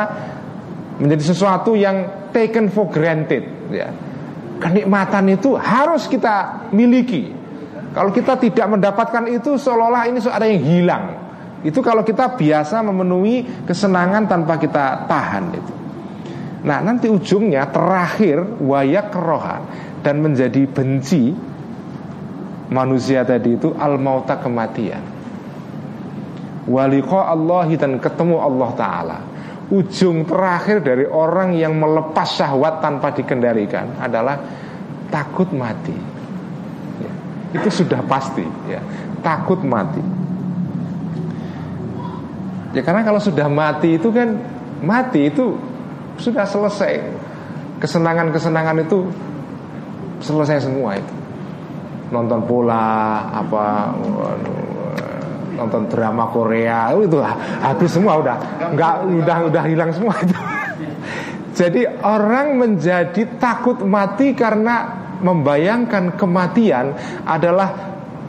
[0.99, 3.87] menjadi sesuatu yang taken for granted ya.
[4.63, 7.35] Kenikmatan itu harus kita miliki.
[7.91, 11.03] Kalau kita tidak mendapatkan itu seolah-olah ini ada yang hilang.
[11.67, 15.73] Itu kalau kita biasa memenuhi kesenangan tanpa kita tahan itu.
[16.63, 19.61] Nah nanti ujungnya terakhir wayak kerohan
[19.99, 21.35] dan menjadi benci
[22.71, 25.03] manusia tadi itu al mauta kematian
[26.63, 29.19] Waliko Allah dan ketemu Allah Ta'ala
[29.71, 34.35] Ujung terakhir dari orang yang melepas syahwat tanpa dikendalikan adalah
[35.07, 35.95] takut mati.
[36.99, 37.11] Ya,
[37.55, 38.83] Itu sudah pasti ya,
[39.23, 40.03] Takut mati.
[42.73, 44.35] Ya karena kalau sudah mati itu kan
[44.83, 45.55] Mati itu
[46.19, 46.99] sudah selesai.
[47.79, 49.07] Kesenangan-kesenangan itu
[50.19, 51.15] Selesai semua itu.
[52.11, 53.95] Nonton bola Apa
[55.53, 57.17] nonton drama Korea itu
[57.61, 58.35] habis semua udah
[58.73, 60.35] nggak udah udah hilang semua itu.
[61.59, 67.69] Jadi orang menjadi takut mati karena membayangkan kematian adalah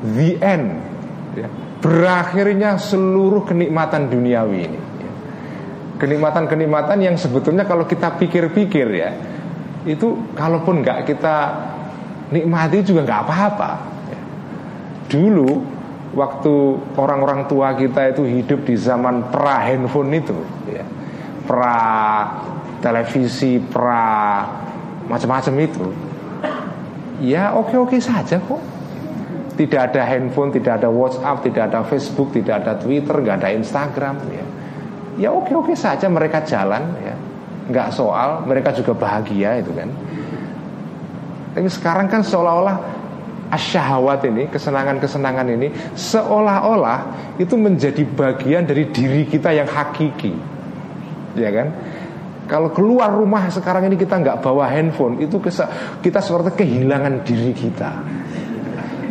[0.04, 0.92] the end.
[1.34, 1.50] Ya.
[1.82, 4.80] berakhirnya seluruh kenikmatan duniawi ini.
[5.98, 9.10] Kenikmatan-kenikmatan yang sebetulnya kalau kita pikir-pikir ya
[9.84, 11.36] itu kalaupun nggak kita
[12.32, 13.70] nikmati juga nggak apa-apa.
[15.12, 15.73] Dulu
[16.14, 16.54] waktu
[16.94, 20.38] orang-orang tua kita itu hidup di zaman pra handphone itu
[20.70, 20.86] ya.
[21.44, 21.76] pra
[22.78, 24.40] televisi pra
[25.10, 25.84] macam-macam itu
[27.20, 28.74] ya oke-oke saja kok
[29.54, 34.18] tidak ada handphone, tidak ada WhatsApp, tidak ada Facebook, tidak ada Twitter, nggak ada Instagram
[34.34, 34.46] ya.
[35.14, 37.14] Ya oke-oke saja mereka jalan ya.
[37.70, 39.88] Nggak soal, mereka juga bahagia itu kan.
[41.54, 42.76] Tapi sekarang kan seolah-olah
[43.54, 50.34] asyahwat ini, kesenangan-kesenangan ini seolah-olah itu menjadi bagian dari diri kita yang hakiki.
[51.38, 51.68] Ya kan?
[52.44, 55.40] Kalau keluar rumah sekarang ini kita nggak bawa handphone, itu
[56.04, 57.90] kita seperti kehilangan diri kita.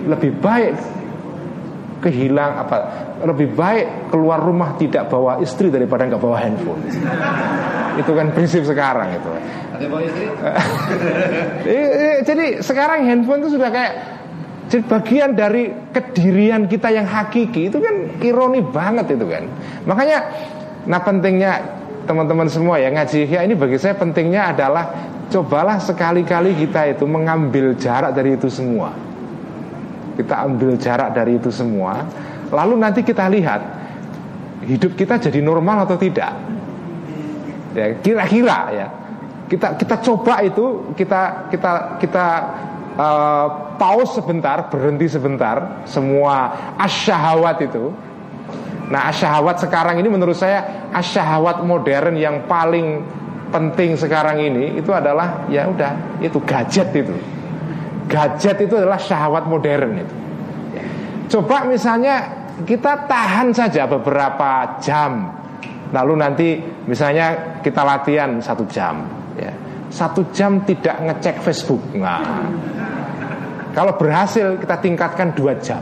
[0.05, 0.73] Lebih baik
[2.03, 2.77] kehilang apa?
[3.23, 6.83] Lebih baik keluar rumah tidak bawa istri daripada nggak bawa handphone.
[7.93, 9.31] itu kan prinsip sekarang itu.
[12.27, 13.93] Jadi sekarang handphone itu sudah kayak
[14.73, 19.45] jadi bagian dari kedirian kita yang hakiki itu kan ironi banget itu kan.
[19.85, 20.17] Makanya
[20.89, 21.61] nah pentingnya
[22.09, 24.89] teman-teman semua ya ngaji ya ini bagi saya pentingnya adalah
[25.29, 28.89] cobalah sekali-kali kita itu mengambil jarak dari itu semua.
[30.17, 32.09] Kita ambil jarak dari itu semua,
[32.49, 33.61] lalu nanti kita lihat
[34.65, 36.33] hidup kita jadi normal atau tidak.
[37.77, 38.87] Ya, kira-kira ya.
[39.53, 42.25] Kita kita coba itu, kita kita kita
[42.97, 47.93] uh, pause sebentar, berhenti sebentar, semua asyahawat itu.
[48.89, 53.01] Nah, asyahawat sekarang ini menurut saya asyahawat modern yang paling
[53.53, 57.13] penting sekarang ini itu adalah ya udah itu gadget itu.
[58.09, 60.15] Gadget itu adalah syahwat modern itu.
[61.33, 65.33] Coba misalnya kita tahan saja beberapa jam
[65.93, 66.47] lalu nanti
[66.85, 69.05] misalnya kita latihan satu jam
[69.37, 69.53] ya
[69.93, 71.81] satu jam tidak ngecek Facebook.
[71.93, 72.49] Nah.
[73.77, 75.81] Kalau berhasil kita tingkatkan dua jam.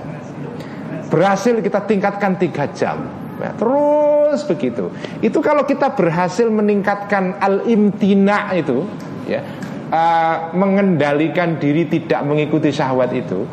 [1.08, 3.08] Berhasil kita tingkatkan tiga jam.
[3.39, 4.91] Ya, terus begitu.
[5.24, 8.84] Itu kalau kita berhasil meningkatkan al imtina itu
[9.28, 9.43] ya
[9.91, 13.45] uh, mengendalikan diri tidak mengikuti syahwat itu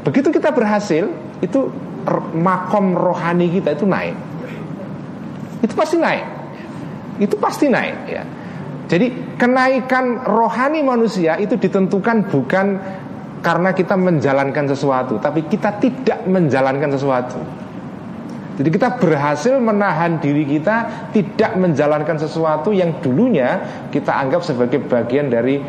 [0.00, 1.12] begitu kita berhasil
[1.44, 1.60] itu
[2.34, 4.18] makom rohani kita itu naik.
[5.66, 6.26] Itu pasti naik.
[7.20, 8.22] Itu pasti naik ya
[8.90, 12.66] jadi kenaikan rohani manusia itu ditentukan bukan
[13.38, 17.38] karena kita menjalankan sesuatu, tapi kita tidak menjalankan sesuatu.
[18.58, 23.62] Jadi kita berhasil menahan diri kita tidak menjalankan sesuatu yang dulunya
[23.94, 25.62] kita anggap sebagai bagian dari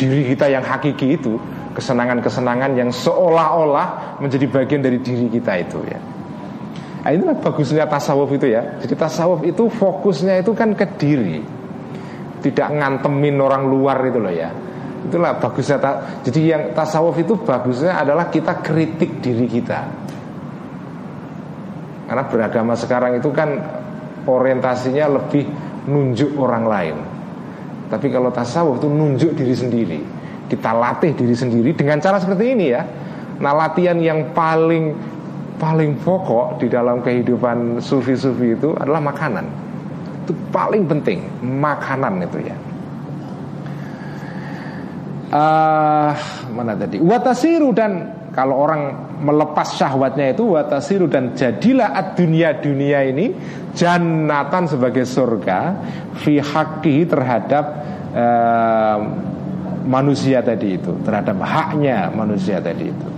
[0.00, 1.36] diri kita yang hakiki itu,
[1.76, 6.00] kesenangan-kesenangan yang seolah-olah menjadi bagian dari diri kita itu ya.
[7.04, 8.80] Nah, inilah bagusnya tasawuf itu ya.
[8.80, 11.63] Jadi tasawuf itu fokusnya itu kan ke diri
[12.44, 14.52] tidak ngantemin orang luar itu loh ya.
[15.08, 19.80] Itulah bagusnya ta jadi yang tasawuf itu bagusnya adalah kita kritik diri kita.
[22.04, 23.48] Karena beragama sekarang itu kan
[24.28, 25.48] orientasinya lebih
[25.88, 26.96] nunjuk orang lain.
[27.88, 30.00] Tapi kalau tasawuf itu nunjuk diri sendiri.
[30.44, 32.84] Kita latih diri sendiri dengan cara seperti ini ya.
[33.40, 34.92] Nah latihan yang paling
[35.56, 39.63] paling pokok di dalam kehidupan sufi-sufi itu adalah makanan
[40.24, 42.56] itu paling penting makanan itu ya.
[45.34, 46.14] Uh,
[46.54, 47.02] mana tadi?
[47.02, 53.30] Watasiru dan kalau orang melepas syahwatnya itu watasiru dan jadilah ad dunia dunia ini
[53.78, 55.78] jannatan sebagai surga
[56.18, 57.64] fi haki terhadap
[58.14, 58.98] uh,
[59.86, 63.08] manusia tadi itu terhadap haknya manusia tadi itu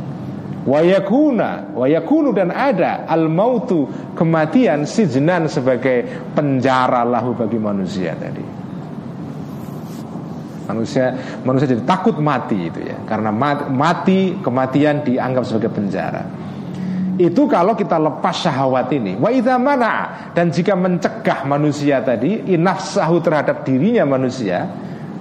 [0.67, 3.87] wayakuna wayakunu dan ada al mautu
[4.19, 8.45] kematian sijnan sebagai penjara lahu bagi manusia tadi.
[10.67, 11.15] Manusia
[11.47, 12.99] manusia jadi takut mati itu ya.
[13.07, 13.31] Karena
[13.71, 16.27] mati kematian dianggap sebagai penjara.
[17.17, 23.65] Itu kalau kita lepas syahwat ini wa mana dan jika mencegah manusia tadi inafsahu terhadap
[23.65, 24.69] dirinya manusia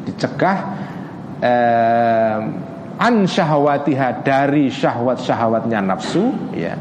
[0.03, 0.57] dicegah
[1.39, 2.37] eh,
[2.99, 6.75] an syahwatiha dari syahwat-syahwatnya nafsu ya.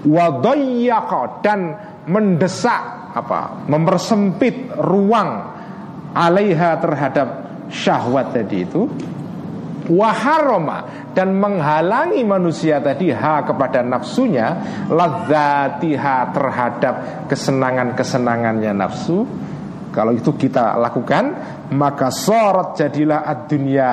[0.00, 1.60] Wadayyaqa dan
[2.08, 5.44] mendesak apa mempersempit ruang
[6.16, 7.28] alaiha terhadap
[7.68, 8.88] syahwat tadi itu.
[9.90, 14.54] Waharoma dan menghalangi manusia tadi ha kepada nafsunya
[14.86, 16.94] ladzatiha terhadap
[17.26, 19.26] kesenangan-kesenangannya nafsu.
[19.90, 21.24] Kalau itu kita lakukan
[21.74, 23.90] maka sorot jadilah ad-dunya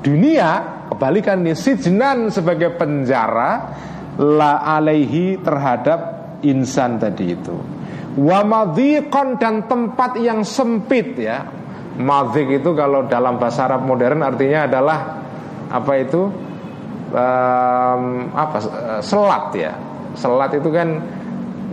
[0.00, 3.76] dunia Kebalikan nih sijnan sebagai penjara
[4.18, 6.00] la alaihi terhadap
[6.42, 7.56] insan tadi itu.
[8.18, 11.44] Wa madhiqan dan tempat yang sempit ya.
[11.98, 14.98] Madhiq itu kalau dalam bahasa Arab modern artinya adalah
[15.68, 16.22] apa itu?
[17.08, 18.56] Um, apa
[19.00, 19.72] selat ya.
[20.14, 20.88] Selat itu kan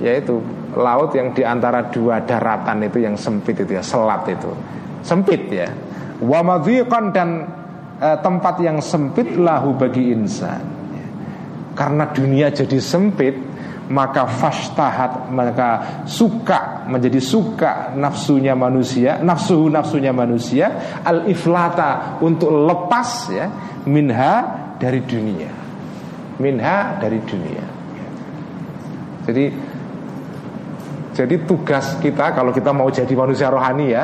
[0.04, 0.44] yaitu
[0.76, 4.52] laut yang di antara dua daratan itu yang sempit itu ya selat itu
[5.00, 5.72] sempit ya
[6.20, 6.42] wa
[7.16, 7.48] dan
[8.00, 10.62] eh, tempat yang sempit lahu bagi insan.
[11.76, 13.36] Karena dunia jadi sempit
[13.86, 23.30] maka fashtahat maka suka menjadi suka nafsunya manusia nafsu nafsunya manusia al iflata untuk lepas
[23.30, 23.46] ya
[23.86, 24.34] minha
[24.82, 25.52] dari dunia.
[26.42, 27.66] Minha dari dunia.
[29.26, 29.46] Jadi
[31.16, 34.04] jadi tugas kita kalau kita mau jadi manusia rohani ya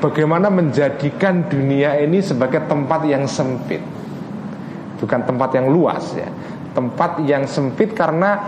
[0.00, 3.84] Bagaimana menjadikan dunia ini sebagai tempat yang sempit
[5.00, 6.28] Bukan tempat yang luas ya
[6.72, 8.40] Tempat yang sempit karena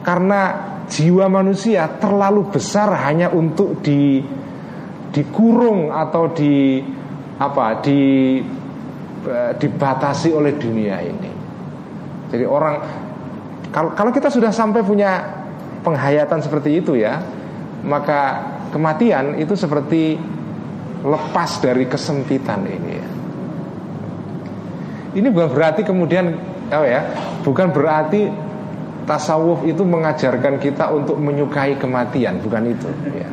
[0.00, 0.40] Karena
[0.88, 4.24] jiwa manusia terlalu besar hanya untuk di
[5.12, 6.80] dikurung atau di
[7.38, 8.00] apa di
[9.24, 11.30] e, dibatasi oleh dunia ini.
[12.28, 12.74] Jadi orang
[13.72, 15.22] kalau kalau kita sudah sampai punya
[15.84, 17.20] penghayatan seperti itu ya,
[17.84, 20.16] maka kematian itu seperti
[21.08, 23.08] lepas dari kesempitan ini ya.
[25.18, 26.36] Ini bukan berarti kemudian
[26.68, 27.02] oh ya,
[27.42, 28.28] bukan berarti
[29.08, 33.30] tasawuf itu mengajarkan kita untuk menyukai kematian, bukan itu ya.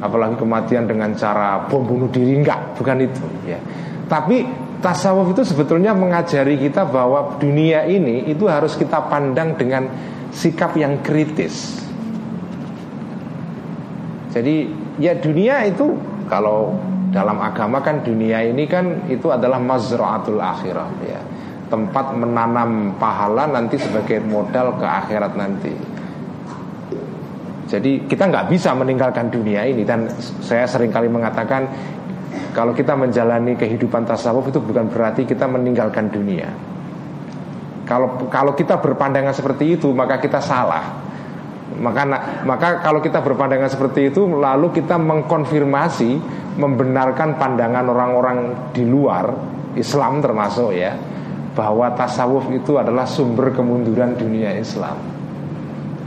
[0.00, 3.58] Apalagi kematian dengan cara bom bunuh diri enggak, bukan itu ya.
[4.06, 4.46] Tapi
[4.80, 9.90] tasawuf itu sebetulnya mengajari kita bahwa dunia ini itu harus kita pandang dengan
[10.32, 11.84] sikap yang kritis.
[14.30, 14.70] Jadi
[15.02, 15.98] ya dunia itu
[16.30, 16.78] kalau
[17.10, 21.20] dalam agama kan dunia ini kan itu adalah mazra'atul akhirah ya.
[21.70, 25.74] Tempat menanam pahala nanti sebagai modal ke akhirat nanti.
[27.70, 30.10] Jadi kita nggak bisa meninggalkan dunia ini dan
[30.42, 31.70] saya sering kali mengatakan
[32.50, 36.50] kalau kita menjalani kehidupan tasawuf itu bukan berarti kita meninggalkan dunia.
[37.86, 41.09] Kalau kalau kita berpandangan seperti itu maka kita salah.
[41.70, 42.02] Maka
[42.42, 46.18] maka kalau kita berpandangan seperti itu lalu kita mengkonfirmasi
[46.58, 48.38] membenarkan pandangan orang-orang
[48.74, 49.30] di luar
[49.78, 50.98] Islam termasuk ya
[51.54, 54.98] bahwa tasawuf itu adalah sumber kemunduran dunia Islam.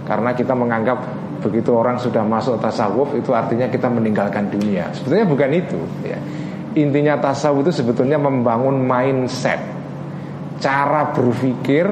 [0.04, 1.00] Karena kita menganggap
[1.40, 4.92] begitu orang sudah masuk tasawuf itu artinya kita meninggalkan dunia.
[4.92, 6.20] Sebetulnya bukan itu ya.
[6.76, 9.64] Intinya tasawuf itu sebetulnya membangun mindset
[10.64, 11.84] cara berpikir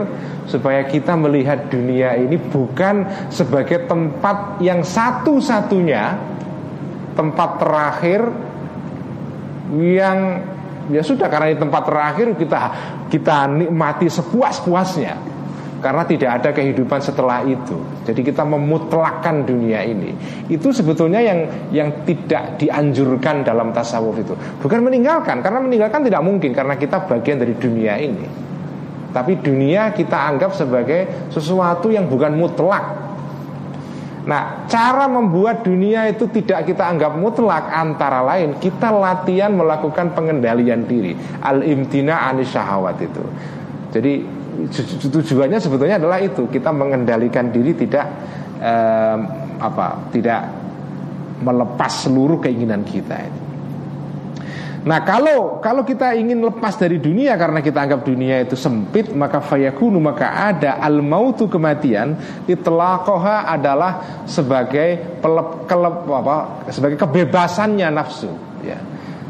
[0.47, 6.15] supaya kita melihat dunia ini bukan sebagai tempat yang satu-satunya
[7.11, 8.21] tempat terakhir
[9.75, 10.19] yang
[10.87, 12.59] ya sudah karena ini tempat terakhir kita
[13.11, 15.31] kita nikmati sepuas-puasnya
[15.81, 17.73] karena tidak ada kehidupan setelah itu.
[18.05, 20.13] Jadi kita memutlakkan dunia ini.
[20.45, 21.39] Itu sebetulnya yang
[21.73, 24.37] yang tidak dianjurkan dalam tasawuf itu.
[24.61, 28.50] Bukan meninggalkan, karena meninggalkan tidak mungkin karena kita bagian dari dunia ini.
[29.11, 33.11] Tapi dunia kita anggap sebagai sesuatu yang bukan mutlak.
[34.21, 40.85] Nah, cara membuat dunia itu tidak kita anggap mutlak antara lain kita latihan melakukan pengendalian
[40.85, 42.53] diri, al-imtina anis
[43.01, 43.23] itu.
[43.89, 44.13] Jadi
[45.09, 48.05] tujuannya sebetulnya adalah itu, kita mengendalikan diri tidak
[48.61, 49.17] eh,
[49.57, 50.41] apa, tidak
[51.41, 53.40] melepas seluruh keinginan kita itu.
[54.81, 59.37] Nah kalau kalau kita ingin lepas dari dunia karena kita anggap dunia itu sempit maka
[59.37, 62.17] fayakunu maka ada al mautu kematian
[62.49, 68.33] itlaqoha adalah sebagai pelep, kelep, apa, sebagai kebebasannya nafsu
[68.65, 68.81] ya.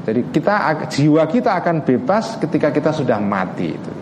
[0.07, 3.93] Jadi kita jiwa kita akan bebas ketika kita sudah mati itu.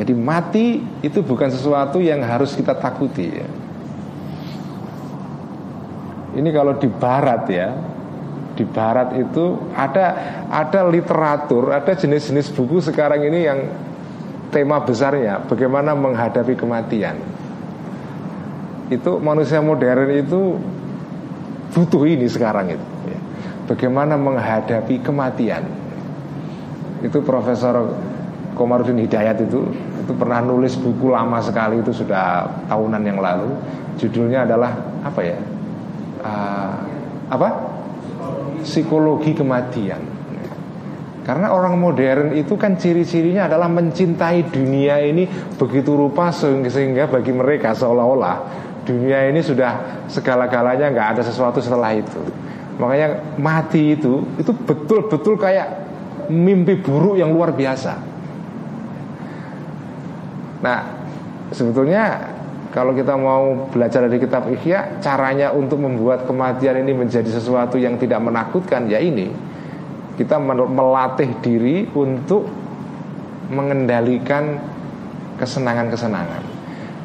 [0.00, 3.48] Jadi mati itu bukan sesuatu yang harus kita takuti ya.
[6.40, 7.95] Ini kalau di barat ya
[8.56, 10.16] di barat itu ada
[10.48, 13.60] ada literatur, ada jenis-jenis buku sekarang ini yang
[14.48, 17.20] tema besarnya bagaimana menghadapi kematian.
[18.88, 20.56] Itu manusia modern itu
[21.76, 22.86] butuh ini sekarang itu.
[23.04, 23.20] Ya.
[23.68, 25.68] Bagaimana menghadapi kematian.
[27.04, 27.92] Itu Profesor
[28.56, 29.68] Komarudin Hidayat itu
[30.00, 33.52] itu pernah nulis buku lama sekali itu sudah tahunan yang lalu.
[34.00, 34.72] Judulnya adalah
[35.04, 35.38] apa ya?
[36.24, 36.74] Uh,
[37.28, 37.75] apa?
[38.66, 40.02] Psikologi kematian.
[41.22, 45.26] Karena orang modern itu kan ciri-cirinya adalah mencintai dunia ini
[45.58, 48.36] begitu rupa sehingga bagi mereka seolah-olah
[48.86, 52.22] dunia ini sudah segala-galanya nggak ada sesuatu setelah itu.
[52.78, 55.66] Makanya mati itu itu betul-betul kayak
[56.30, 57.98] mimpi buruk yang luar biasa.
[60.62, 60.78] Nah,
[61.50, 62.35] sebetulnya
[62.76, 67.96] kalau kita mau belajar dari kitab Ihya, caranya untuk membuat kematian ini menjadi sesuatu yang
[67.96, 69.32] tidak menakutkan ya ini.
[70.12, 72.44] Kita melatih diri untuk
[73.48, 74.60] mengendalikan
[75.40, 76.42] kesenangan-kesenangan.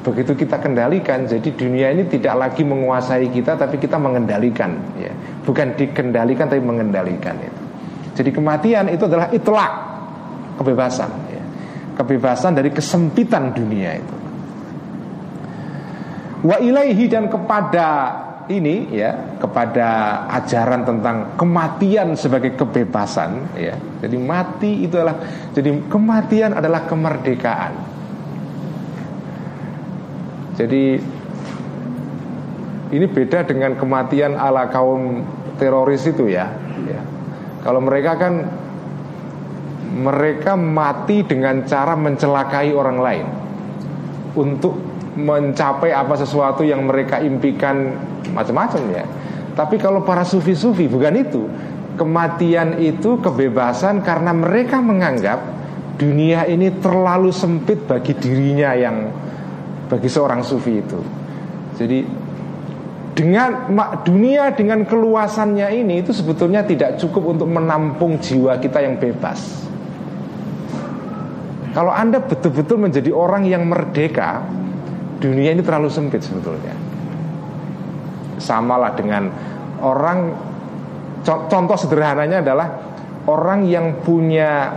[0.04, 4.76] Begitu kita kendalikan, jadi dunia ini tidak lagi menguasai kita, tapi kita mengendalikan.
[5.00, 5.16] Ya.
[5.48, 7.62] Bukan dikendalikan, tapi mengendalikan itu.
[8.20, 9.72] Jadi kematian itu adalah itulah
[10.60, 11.12] kebebasan.
[11.32, 11.44] Ya.
[11.96, 14.21] Kebebasan dari kesempitan dunia itu.
[16.42, 17.88] Wa ilaihi dan kepada
[18.50, 23.78] ini ya kepada ajaran tentang kematian sebagai kebebasan ya.
[24.02, 25.22] Jadi mati itu adalah
[25.54, 27.74] jadi kematian adalah kemerdekaan.
[30.58, 30.84] Jadi
[32.92, 35.24] ini beda dengan kematian ala kaum
[35.56, 36.52] teroris itu ya.
[36.89, 37.02] ya.
[37.64, 38.34] Kalau mereka kan
[39.92, 43.28] mereka mati dengan cara mencelakai orang lain
[44.36, 47.91] untuk mencapai apa sesuatu yang mereka impikan
[48.32, 49.05] macam-macam ya.
[49.51, 51.43] Tapi kalau para sufi-sufi bukan itu.
[51.91, 55.43] Kematian itu kebebasan karena mereka menganggap
[55.99, 59.12] dunia ini terlalu sempit bagi dirinya yang
[59.91, 60.97] bagi seorang sufi itu.
[61.78, 61.99] Jadi
[63.12, 63.70] dengan
[64.07, 69.68] dunia dengan keluasannya ini itu sebetulnya tidak cukup untuk menampung jiwa kita yang bebas.
[71.72, 74.43] Kalau Anda betul-betul menjadi orang yang merdeka,
[75.22, 76.74] dunia ini terlalu sempit sebetulnya.
[78.42, 79.30] Samalah dengan
[79.86, 80.20] orang
[81.22, 82.68] contoh sederhananya adalah
[83.30, 84.74] orang yang punya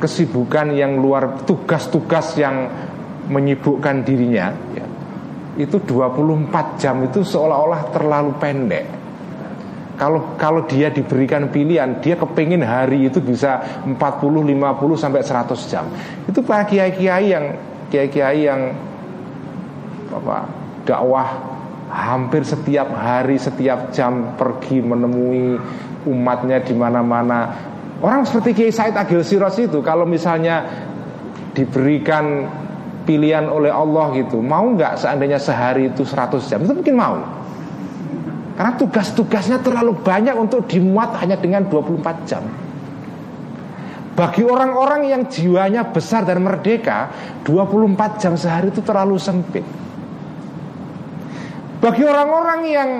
[0.00, 2.68] kesibukan yang luar tugas-tugas yang
[3.30, 4.84] menyibukkan dirinya ya,
[5.60, 8.86] itu 24 jam itu seolah-olah terlalu pendek.
[10.00, 15.84] Kalau kalau dia diberikan pilihan, dia kepingin hari itu bisa 40, 50 sampai 100 jam.
[16.24, 17.44] Itu para kiai-kiai yang
[17.92, 18.72] kiai-kiai yang
[20.10, 20.50] apa
[20.84, 21.26] dakwah
[21.90, 25.58] hampir setiap hari, setiap jam pergi menemui
[26.06, 27.50] umatnya di mana-mana.
[28.00, 30.64] Orang seperti Kiai Said Agil Siros itu kalau misalnya
[31.52, 32.48] diberikan
[33.04, 36.62] pilihan oleh Allah gitu, mau nggak seandainya sehari itu 100 jam?
[36.64, 37.18] Itu mungkin mau.
[38.56, 42.44] Karena tugas-tugasnya terlalu banyak untuk dimuat hanya dengan 24 jam.
[44.14, 47.08] Bagi orang-orang yang jiwanya besar dan merdeka
[47.48, 49.64] 24 jam sehari itu terlalu sempit
[51.80, 52.90] Bagi orang-orang yang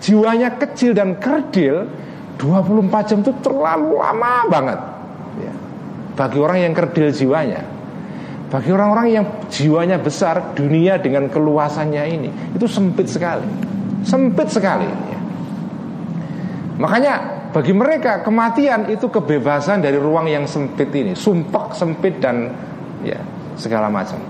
[0.00, 1.84] jiwanya kecil dan kerdil
[2.40, 4.80] 24 jam itu terlalu lama banget
[5.40, 5.52] ya.
[6.16, 7.64] Bagi orang yang kerdil jiwanya
[8.52, 13.48] Bagi orang-orang yang jiwanya besar Dunia dengan keluasannya ini Itu sempit sekali
[14.04, 15.20] Sempit sekali ya.
[16.76, 17.14] Makanya
[17.56, 22.52] bagi mereka kematian itu kebebasan dari ruang yang sempit ini, sumpah sempit dan
[23.00, 23.16] ya
[23.56, 24.20] segala macam.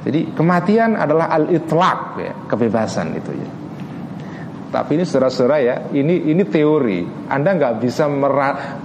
[0.00, 3.50] Jadi kematian adalah al-itlaq ya, kebebasan itu ya.
[4.70, 7.02] Tapi ini saudara-saudara ya, ini ini teori.
[7.26, 8.06] Anda nggak bisa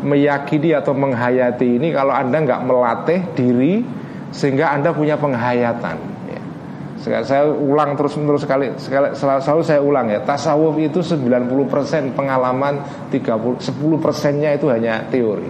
[0.02, 3.86] meyakini atau menghayati ini kalau Anda nggak melatih diri
[4.34, 6.16] sehingga Anda punya penghayatan
[7.06, 12.82] saya ulang terus menerus sekali, sekali selalu, selalu saya ulang ya tasawuf itu 90% pengalaman
[13.14, 15.50] 30 10 persennya itu hanya teori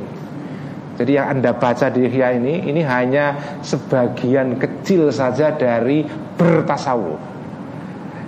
[0.95, 6.07] jadi yang anda baca di Ihya ini ini hanya sebagian kecil saja dari
[6.39, 7.19] bertasawuf.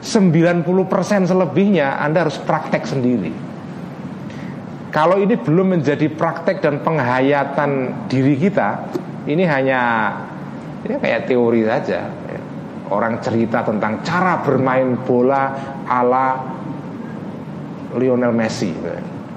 [0.04, 0.68] 90%
[1.32, 3.32] selebihnya anda harus praktek sendiri.
[4.92, 8.88] Kalau ini belum menjadi praktek dan penghayatan diri kita
[9.28, 9.82] ini hanya
[10.84, 12.08] ini kayak teori saja.
[12.88, 15.52] Orang cerita tentang cara bermain bola
[15.88, 16.40] ala
[18.00, 18.72] Lionel Messi.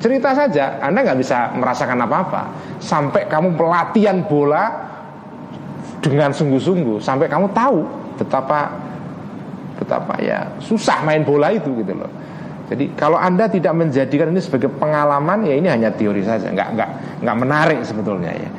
[0.00, 2.48] Cerita saja, Anda nggak bisa merasakan apa-apa
[2.80, 4.72] sampai kamu pelatihan bola
[6.00, 7.84] dengan sungguh-sungguh, sampai kamu tahu
[8.16, 8.72] betapa
[9.76, 12.08] betapa ya susah main bola itu gitu loh.
[12.72, 16.90] Jadi kalau anda tidak menjadikan ini sebagai pengalaman ya ini hanya teori saja, nggak nggak
[17.20, 18.50] nggak menarik sebetulnya ya.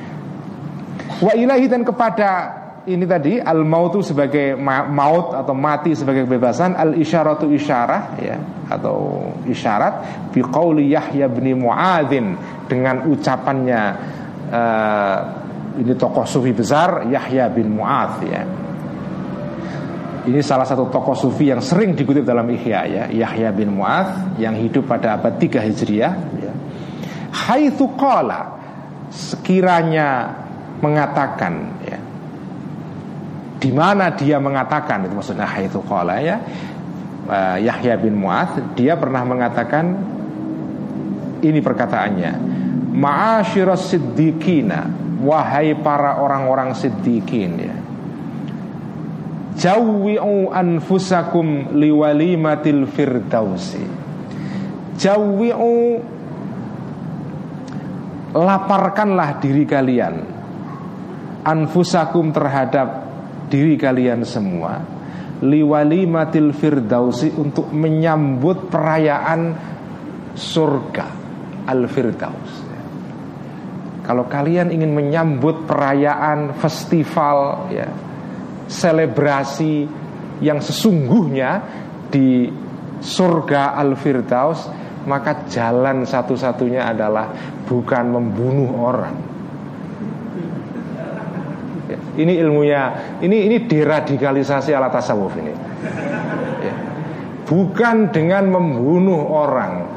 [1.25, 6.73] Wa ilahi dan kepada ini tadi al mautu sebagai ma maut atau mati sebagai kebebasan
[6.73, 8.37] al isyaratu isyarah ya
[8.71, 9.93] atau isyarat
[10.33, 12.33] bi qauli Yahya bin Muadzin
[12.65, 13.81] dengan ucapannya
[14.49, 15.17] uh,
[15.77, 18.43] ini tokoh sufi besar Yahya bin Muadz ya.
[20.21, 24.57] Ini salah satu tokoh sufi yang sering dikutip dalam Ihya ya Yahya bin Muadz yang
[24.57, 26.53] hidup pada abad 3 Hijriah ya.
[27.31, 28.57] Haitsu qala
[29.13, 30.33] sekiranya
[30.81, 31.53] mengatakan
[31.85, 32.10] ya
[33.61, 36.41] di mana dia mengatakan itu maksudnya itu qala ya
[37.29, 39.85] uh, Yahya bin Mu'adz dia pernah mengatakan
[41.41, 42.33] ini perkataannya.
[42.91, 44.79] Ma'asyiras siddiqina
[45.25, 47.75] wahai para orang-orang siddiqin ya.
[49.51, 53.83] Jawwi'u anfusakum liwalimatil firdausi.
[55.01, 55.73] Jawwi'u
[58.31, 60.23] Laparkanlah diri kalian
[61.43, 63.10] Anfusakum terhadap
[63.51, 64.79] diri kalian semua
[65.43, 69.41] liwali matil firdausi untuk menyambut perayaan
[70.37, 71.05] surga
[71.67, 72.51] al firdaus.
[74.01, 77.89] Kalau kalian ingin menyambut perayaan festival ya
[78.65, 79.85] selebrasi
[80.41, 81.49] yang sesungguhnya
[82.09, 82.49] di
[83.01, 84.69] surga al firdaus
[85.05, 87.33] maka jalan satu-satunya adalah
[87.65, 89.30] bukan membunuh orang
[92.19, 95.53] ini ilmunya, ini ini deradikalisasi ala tasawuf ini.
[96.59, 96.75] Ya.
[97.47, 99.87] Bukan dengan membunuh orang,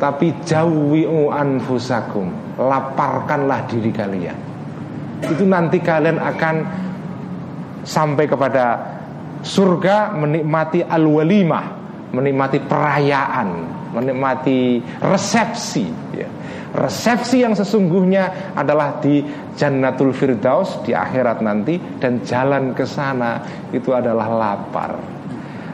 [0.00, 4.38] tapi jauhiu anfusakum, laparkanlah diri kalian.
[5.28, 6.54] Itu nanti kalian akan
[7.84, 8.64] sampai kepada
[9.44, 11.66] surga menikmati al-walimah,
[12.16, 13.48] menikmati perayaan,
[13.92, 16.37] menikmati resepsi ya
[16.78, 19.18] Resepsi yang sesungguhnya adalah di
[19.58, 23.42] Jannatul Firdaus di akhirat nanti dan jalan ke sana
[23.74, 24.92] itu adalah lapar.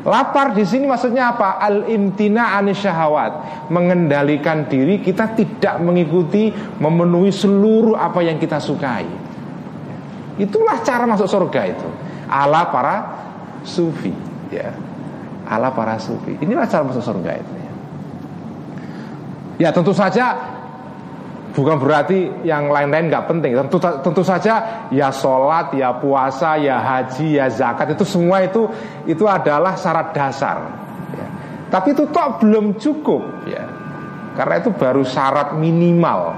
[0.04, 1.60] Lapar di sini maksudnya apa?
[1.60, 6.48] Al imtina syahwat, mengendalikan diri kita tidak mengikuti
[6.80, 9.04] memenuhi seluruh apa yang kita sukai.
[10.40, 11.88] Itulah cara masuk surga itu.
[12.28, 12.96] Ala para
[13.60, 14.12] sufi,
[14.48, 14.72] ya.
[15.48, 16.36] Ala para sufi.
[16.40, 17.52] Inilah cara masuk surga itu.
[19.60, 20.53] Ya tentu saja
[21.54, 23.54] Bukan berarti yang lain-lain nggak penting.
[23.54, 28.66] Tentu, tentu saja ya sholat, ya puasa, ya haji, ya zakat itu semua itu
[29.06, 30.66] itu adalah syarat dasar.
[31.14, 31.26] Ya.
[31.70, 33.62] Tapi itu toh belum cukup, ya.
[34.34, 36.34] Karena itu baru syarat minimal.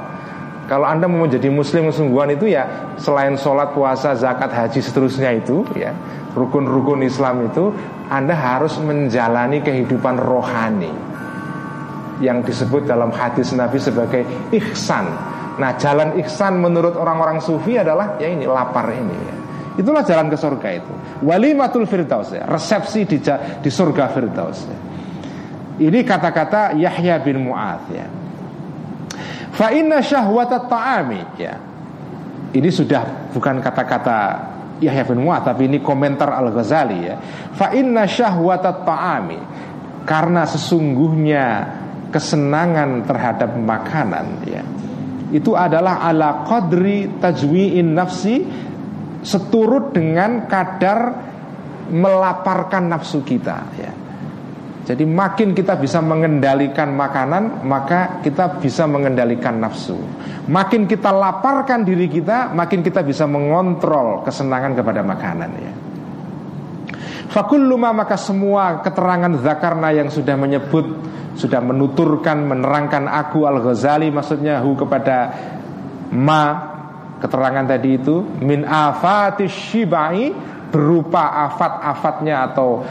[0.68, 5.64] Kalau anda mau menjadi muslim sungguhan itu ya selain sholat, puasa, zakat, haji seterusnya itu,
[5.72, 5.96] ya
[6.36, 7.72] rukun-rukun Islam itu
[8.12, 10.92] Anda harus menjalani kehidupan rohani
[12.20, 14.22] yang disebut dalam hadis Nabi sebagai
[14.56, 15.04] ihsan.
[15.56, 19.36] Nah, jalan ihsan menurut orang-orang sufi adalah ya ini lapar ini ya.
[19.76, 20.92] Itulah jalan ke surga itu.
[21.24, 23.20] Walimatul firdaus ya, resepsi di
[23.60, 24.78] di surga firdaus ya.
[25.76, 28.08] Ini kata-kata Yahya bin Mu'adz ya.
[29.52, 31.54] Fa inna syahwatat ta'ami ya.
[32.56, 34.16] Ini sudah bukan kata-kata
[34.80, 37.16] Yahya bin Mu'ad tapi ini komentar Al-Ghazali ya.
[37.52, 39.40] Fa inna syahwatat ta'ami
[40.08, 41.44] karena sesungguhnya
[42.16, 44.64] kesenangan terhadap makanan ya.
[45.28, 48.40] Itu adalah ala qadri tajwi'in nafsi
[49.20, 51.12] seturut dengan kadar
[51.92, 53.92] melaparkan nafsu kita ya.
[54.86, 59.98] Jadi makin kita bisa mengendalikan makanan, maka kita bisa mengendalikan nafsu.
[60.46, 65.72] Makin kita laparkan diri kita, makin kita bisa mengontrol kesenangan kepada makanan ya.
[67.26, 70.86] Fakulluma maka semua keterangan zakarna yang sudah menyebut
[71.36, 75.16] sudah menuturkan menerangkan aku al Ghazali maksudnya hu kepada
[76.16, 76.44] ma
[77.20, 80.32] keterangan tadi itu min afatis shibai
[80.72, 82.84] berupa afat-afatnya atau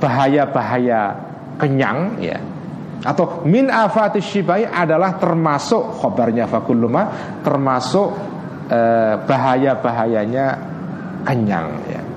[0.00, 1.02] bahaya-bahaya
[1.60, 2.38] kenyang ya
[3.04, 8.16] atau min afatis shibai adalah termasuk khobarnya fakulluma termasuk
[8.72, 10.46] eh, bahaya-bahayanya
[11.24, 12.13] kenyang ya.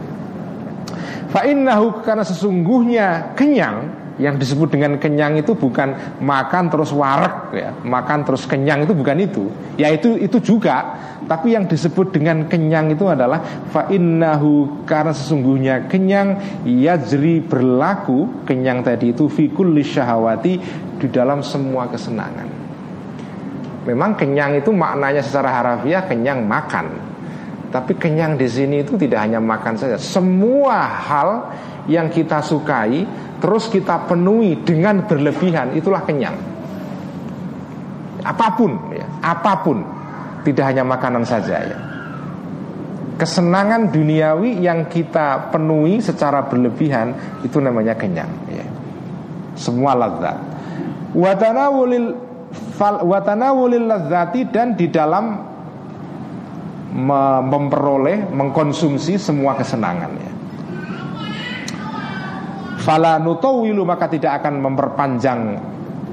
[1.28, 7.70] Fa innahu karena sesungguhnya kenyang yang disebut dengan kenyang itu bukan makan terus warak ya,
[7.86, 9.46] makan terus kenyang itu bukan itu.
[9.78, 10.98] Ya itu itu juga,
[11.30, 18.82] tapi yang disebut dengan kenyang itu adalah fa innahu karena sesungguhnya kenyang yajri berlaku kenyang
[18.82, 19.86] tadi itu fi kulli
[20.98, 22.50] di dalam semua kesenangan.
[23.86, 27.17] Memang kenyang itu maknanya secara harafiah kenyang makan.
[27.68, 31.30] Tapi kenyang di sini itu tidak hanya makan saja, semua hal
[31.92, 33.04] yang kita sukai
[33.38, 36.36] terus kita penuhi dengan berlebihan itulah kenyang.
[38.24, 39.80] Apa pun ya, apa pun.
[40.44, 41.78] Tidak hanya makanan saja ya.
[43.20, 47.12] Kesenangan duniawi yang kita penuhi secara berlebihan
[47.44, 48.64] itu namanya kenyang ya.
[49.58, 50.38] semua lazat
[51.18, 52.14] watanawulil
[52.80, 53.90] watanawulil
[54.54, 55.47] dan di dalam
[56.98, 60.32] memperoleh mengkonsumsi semua kesenangan ya
[62.88, 65.60] Fala nutawilu maka tidak akan memperpanjang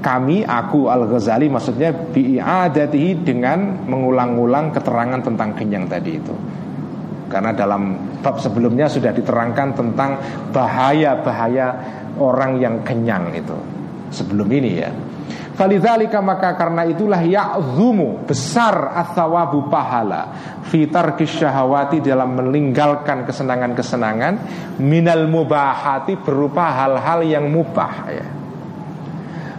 [0.03, 6.35] kami aku Al Ghazali maksudnya bi'adatihi dengan mengulang-ulang keterangan tentang kenyang tadi itu.
[7.31, 10.19] Karena dalam bab sebelumnya sudah diterangkan tentang
[10.51, 11.67] bahaya-bahaya
[12.19, 13.55] orang yang kenyang itu.
[14.11, 14.91] Sebelum ini ya.
[15.55, 20.35] Falidzalika maka karena itulah ya'zumu besar athawabu pahala
[20.67, 24.33] fitar kisyahawati dalam meninggalkan kesenangan-kesenangan
[24.83, 28.27] minal mubahati berupa hal-hal yang mubah ya.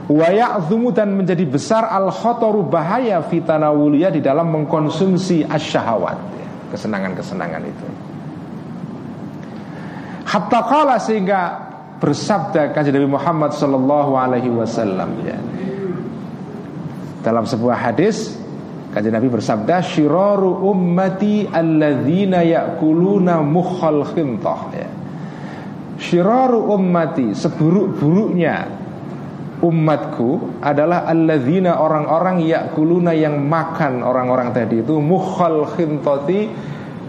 [0.07, 6.47] Wa ya'zumu dan menjadi besar al khotoru bahaya fitanawuliyah di dalam mengkonsumsi asyahawat ya.
[6.76, 7.86] kesenangan-kesenangan itu.
[10.28, 11.40] Hatta kala sehingga
[11.97, 15.40] bersabda kajian Nabi Muhammad sallallahu alaihi wasallam ya
[17.27, 18.39] dalam sebuah hadis
[18.95, 24.89] Kajian Nabi bersabda Shiraru ummati alladzina ya'kuluna mukhal khintah ya.
[26.01, 28.87] Shiraru ummati Seburuk-buruknya
[29.61, 36.49] umatku adalah alladzina orang-orang ya'kuluna yang makan orang-orang tadi itu mukhal khintati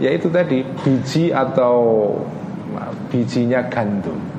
[0.03, 2.15] yaitu tadi biji atau
[3.11, 4.36] bijinya gandum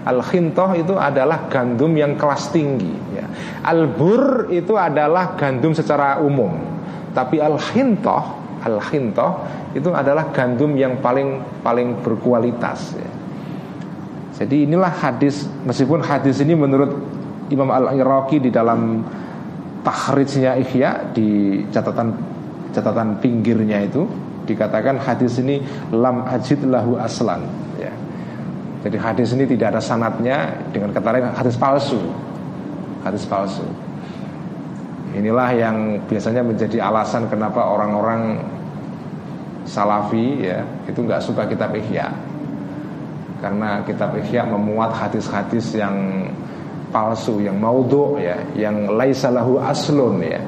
[0.00, 3.26] Al-khintoh itu adalah gandum yang kelas tinggi ya.
[3.68, 6.56] Al-bur itu adalah gandum secara umum
[7.12, 9.44] Tapi al-khintoh Al-khintoh
[9.76, 13.10] itu adalah gandum yang paling paling berkualitas ya.
[14.40, 16.96] Jadi inilah hadis Meskipun hadis ini menurut
[17.52, 19.04] Imam Al-Iraqi di dalam
[19.84, 22.16] Tahrijnya Ihya Di catatan
[22.72, 24.08] catatan pinggirnya itu
[24.48, 25.60] Dikatakan hadis ini
[25.92, 27.44] Lam ajid lahu aslan
[27.76, 27.92] ya
[28.80, 32.00] jadi hadis ini tidak ada sanatnya dengan kata lain hadis palsu.
[33.04, 33.64] Hadis palsu.
[35.12, 35.76] Inilah yang
[36.08, 38.40] biasanya menjadi alasan kenapa orang-orang
[39.68, 42.08] salafi ya itu nggak suka kitab Ihya.
[43.44, 46.28] Karena kitab Ihya memuat hadis-hadis yang
[46.88, 50.40] palsu, yang maudhu ya, yang laisalahu aslun ya.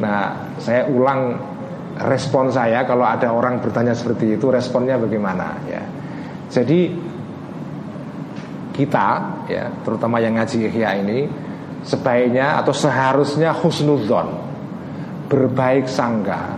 [0.00, 1.36] Nah, saya ulang
[2.00, 5.84] respon saya kalau ada orang bertanya seperti itu, responnya bagaimana ya.
[6.50, 7.09] Jadi
[8.80, 9.08] kita
[9.44, 11.28] ya terutama yang ngaji ihya ini
[11.84, 14.28] sebaiknya atau seharusnya husnudzon
[15.28, 16.56] berbaik sangka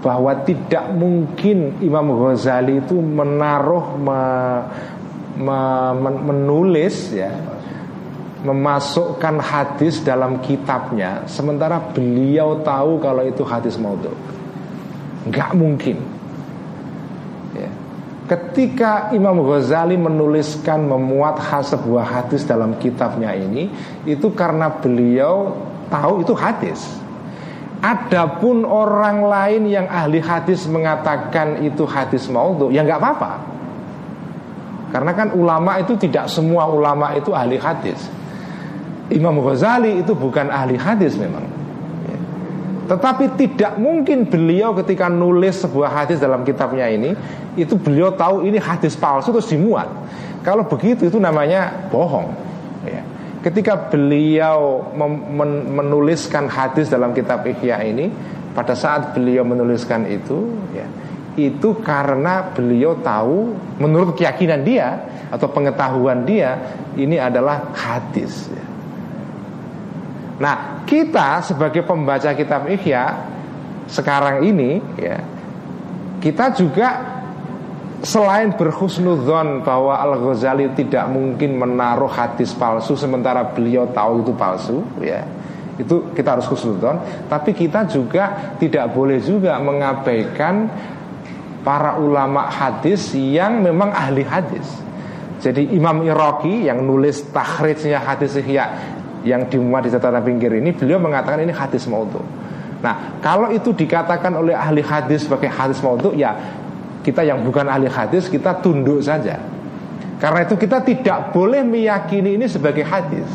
[0.00, 4.22] bahwa tidak mungkin Imam Ghazali itu menaruh me,
[5.36, 5.60] me,
[6.00, 7.28] men, menulis ya
[8.40, 14.16] memasukkan hadis dalam kitabnya sementara beliau tahu kalau itu hadis maudhu
[15.28, 16.19] nggak mungkin.
[18.30, 23.66] Ketika Imam Ghazali menuliskan memuat sebuah hadis dalam kitabnya ini
[24.06, 25.58] itu karena beliau
[25.90, 27.00] tahu itu hadis
[27.80, 33.32] Adapun orang lain yang ahli hadis mengatakan itu hadis maudhu, ya nggak apa-apa.
[34.92, 37.96] Karena kan ulama itu tidak semua ulama itu ahli hadis.
[39.08, 41.59] Imam Ghazali itu bukan ahli hadis memang.
[42.90, 47.14] Tetapi tidak mungkin beliau ketika nulis sebuah hadis dalam kitabnya ini
[47.54, 49.86] Itu beliau tahu ini hadis palsu terus dimuat.
[50.42, 52.34] Kalau begitu itu namanya bohong.
[52.82, 53.06] Ya.
[53.46, 54.90] Ketika beliau
[55.70, 58.10] menuliskan hadis dalam kitab Ihya ini
[58.52, 60.86] pada saat beliau menuliskan itu ya
[61.38, 64.98] itu karena beliau tahu menurut keyakinan dia
[65.30, 66.58] atau pengetahuan dia
[66.98, 68.69] ini adalah hadis ya.
[70.40, 73.12] Nah, kita sebagai pembaca kitab Ihya
[73.90, 75.18] sekarang ini ya
[76.22, 76.88] kita juga
[78.00, 85.20] Selain berhusnudzon bahwa Al-Ghazali tidak mungkin menaruh hadis palsu Sementara beliau tahu itu palsu ya
[85.76, 87.28] Itu kita harus husnudzon.
[87.28, 90.64] Tapi kita juga tidak boleh juga mengabaikan
[91.60, 94.64] Para ulama hadis yang memang ahli hadis.
[95.44, 100.96] Jadi Imam Iraqi yang nulis takhrijnya hadis ihya Yang dimuat di catatan pinggir ini Beliau
[100.96, 102.24] mengatakan ini hadis maudhu
[102.80, 106.60] Nah kalau itu dikatakan oleh ahli hadis sebagai hadis maudhu Ya
[107.00, 109.40] kita yang bukan ahli hadis kita tunduk saja.
[110.20, 113.28] Karena itu kita tidak boleh meyakini ini sebagai hadis.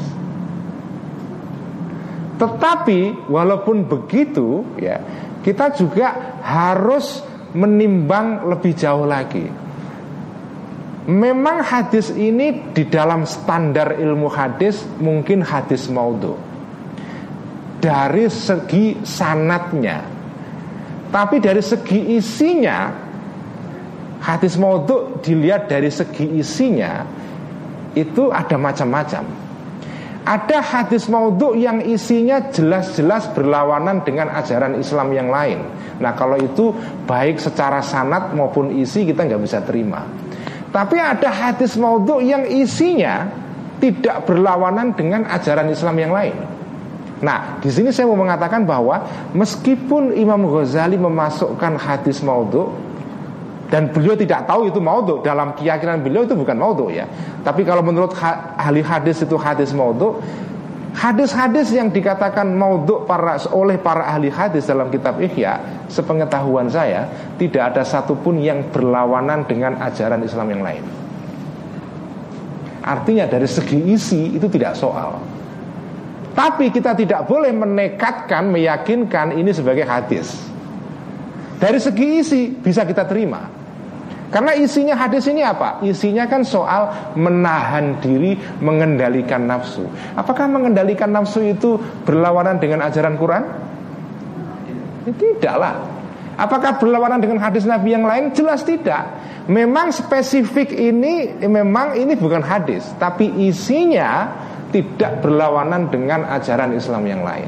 [2.38, 5.02] Tetapi walaupun begitu ya,
[5.42, 7.26] kita juga harus
[7.58, 9.50] menimbang lebih jauh lagi.
[11.06, 16.34] Memang hadis ini di dalam standar ilmu hadis mungkin hadis maudhu
[17.78, 20.02] dari segi sanatnya.
[21.14, 23.06] Tapi dari segi isinya
[24.26, 27.06] Hadis maudhu dilihat dari segi isinya
[27.94, 29.22] itu ada macam-macam.
[30.26, 35.62] Ada hadis maudhu yang isinya jelas-jelas berlawanan dengan ajaran Islam yang lain.
[36.02, 36.74] Nah kalau itu
[37.06, 40.02] baik secara sanat maupun isi kita nggak bisa terima.
[40.76, 43.32] Tapi ada hadis maudhu yang isinya
[43.80, 46.36] tidak berlawanan dengan ajaran Islam yang lain.
[47.24, 52.76] Nah, di sini saya mau mengatakan bahwa meskipun Imam Ghazali memasukkan hadis maudhu
[53.72, 57.10] dan beliau tidak tahu itu maudhu dalam keyakinan beliau itu bukan maudhu ya
[57.42, 58.14] tapi kalau menurut
[58.56, 60.22] ahli hadis itu hadis maudhu
[60.96, 67.76] hadis-hadis yang dikatakan maudhu para oleh para ahli hadis dalam kitab Ihya sepengetahuan saya tidak
[67.76, 70.84] ada satupun yang berlawanan dengan ajaran Islam yang lain.
[72.86, 75.20] Artinya dari segi isi itu tidak soal.
[76.36, 80.32] Tapi kita tidak boleh menekatkan meyakinkan ini sebagai hadis.
[81.60, 83.65] Dari segi isi bisa kita terima
[84.34, 85.80] karena isinya hadis ini apa?
[85.86, 89.86] Isinya kan soal menahan diri, mengendalikan nafsu.
[90.18, 93.44] Apakah mengendalikan nafsu itu berlawanan dengan ajaran Quran?
[95.06, 95.76] Ya, tidaklah.
[96.36, 98.34] Apakah berlawanan dengan hadis Nabi yang lain?
[98.36, 99.08] Jelas tidak.
[99.46, 104.34] Memang spesifik ini memang ini bukan hadis, tapi isinya
[104.74, 107.48] tidak berlawanan dengan ajaran Islam yang lain.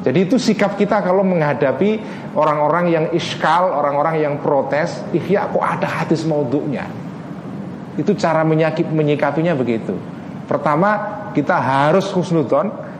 [0.00, 2.00] Jadi itu sikap kita kalau menghadapi
[2.32, 6.88] orang-orang yang iskal, orang-orang yang protes, ihya kok ada hadis maudhu'nya.
[8.00, 9.92] Itu cara menyakip, menyikapinya begitu.
[10.48, 12.90] Pertama, kita harus husnudon.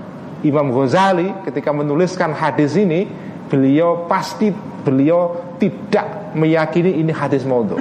[0.40, 3.04] Imam Ghazali ketika menuliskan hadis ini,
[3.48, 4.48] beliau pasti
[4.80, 7.76] beliau tidak meyakini ini hadis maudhu.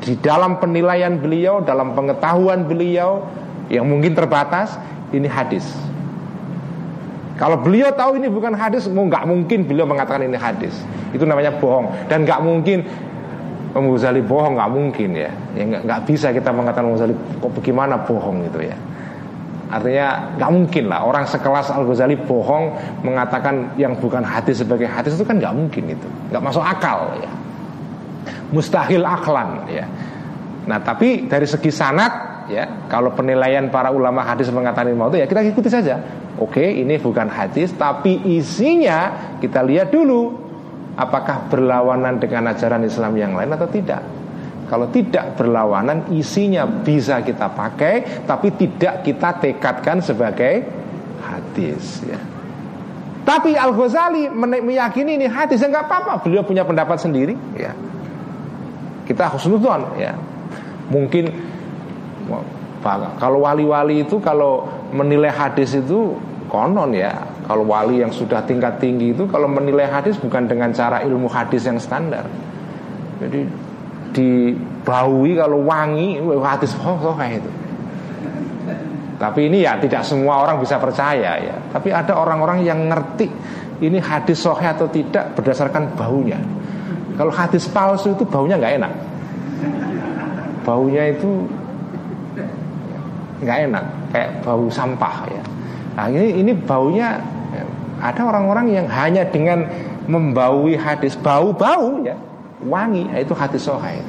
[0.00, 3.28] Di dalam penilaian beliau, dalam pengetahuan beliau
[3.68, 4.78] yang mungkin terbatas,
[5.12, 5.68] ini hadis.
[7.38, 10.74] Kalau beliau tahu ini bukan hadis, mau nggak mungkin beliau mengatakan ini hadis.
[11.14, 12.82] Itu namanya bohong dan nggak mungkin
[13.78, 15.30] Imam Ghazali bohong nggak mungkin ya.
[15.54, 18.74] Ya nggak bisa kita mengatakan Imam Ghazali kok bagaimana bohong gitu ya.
[19.70, 22.64] Artinya nggak mungkin lah orang sekelas Al Ghazali bohong
[23.06, 27.30] mengatakan yang bukan hadis sebagai hadis itu kan nggak mungkin itu, nggak masuk akal ya.
[28.50, 29.86] Mustahil aklan ya.
[30.66, 35.26] Nah tapi dari segi sanat ya kalau penilaian para ulama hadis mengatakan mau itu ya
[35.28, 36.00] kita ikuti saja
[36.38, 40.38] Oke, ini bukan hadis, tapi isinya kita lihat dulu
[40.94, 43.98] apakah berlawanan dengan ajaran Islam yang lain atau tidak.
[44.70, 50.62] Kalau tidak berlawanan, isinya bisa kita pakai, tapi tidak kita tekadkan sebagai
[51.26, 52.06] hadis.
[52.06, 52.20] Ya.
[53.26, 54.30] Tapi Al Ghazali
[54.62, 56.22] meyakini ini hadis enggak apa-apa.
[56.22, 57.34] Beliau punya pendapat sendiri.
[57.58, 57.74] Ya.
[59.10, 60.14] Kita husnudon ya.
[60.92, 61.32] Mungkin
[63.18, 64.64] kalau wali-wali itu kalau
[64.94, 66.14] menilai hadis itu
[66.48, 67.12] konon ya.
[67.48, 71.64] Kalau wali yang sudah tingkat tinggi itu kalau menilai hadis bukan dengan cara ilmu hadis
[71.64, 72.28] yang standar.
[73.18, 73.40] Jadi
[74.12, 77.50] dibaui kalau wangi hadis oh, oh kayak itu
[79.18, 81.56] tapi ini ya tidak semua orang bisa percaya ya.
[81.74, 83.26] Tapi ada orang-orang yang ngerti
[83.82, 86.38] ini hadis sohe atau tidak berdasarkan baunya.
[87.18, 88.92] Kalau hadis palsu itu baunya nggak enak.
[90.62, 91.50] Baunya itu
[93.42, 95.42] nggak enak kayak bau sampah ya
[95.98, 97.18] Nah ini ini baunya
[97.98, 99.66] ada orang-orang yang hanya dengan
[100.06, 102.14] membaui hadis bau-bau ya
[102.62, 104.06] wangi itu hadis sohail.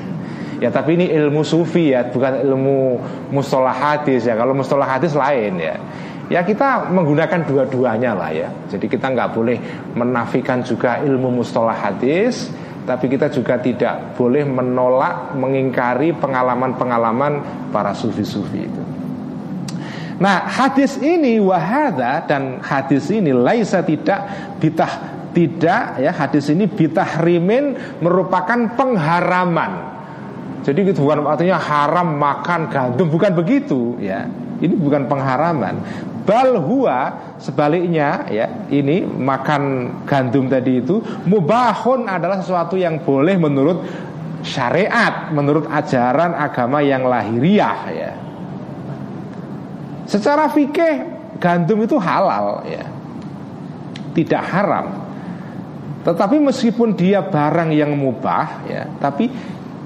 [0.61, 3.01] Ya tapi ini ilmu sufi ya bukan ilmu
[3.33, 4.37] mustolah hadis ya.
[4.37, 5.81] Kalau mustolah hadis lain ya.
[6.29, 8.53] Ya kita menggunakan dua-duanya lah ya.
[8.69, 9.57] Jadi kita nggak boleh
[9.97, 12.53] menafikan juga ilmu mustolah hadis,
[12.85, 17.41] tapi kita juga tidak boleh menolak, mengingkari pengalaman-pengalaman
[17.73, 18.98] para sufi-sufi itu.
[20.19, 24.27] Nah hadis ini wahada dan hadis ini laisa tidak
[24.59, 29.95] bitah tidak ya hadis ini bitah rimin merupakan pengharaman.
[30.59, 34.27] Jadi itu bukan artinya haram makan gandum bukan begitu ya.
[34.59, 35.79] Ini bukan pengharaman.
[36.27, 43.87] Bal huwa sebaliknya ya ini makan gandum tadi itu mubahun adalah sesuatu yang boleh menurut
[44.43, 48.11] syariat, menurut ajaran agama yang lahiriah ya.
[50.09, 51.05] Secara fikih
[51.37, 52.81] gandum itu halal ya.
[54.17, 55.05] Tidak haram.
[56.01, 59.29] Tetapi meskipun dia barang yang mubah ya, tapi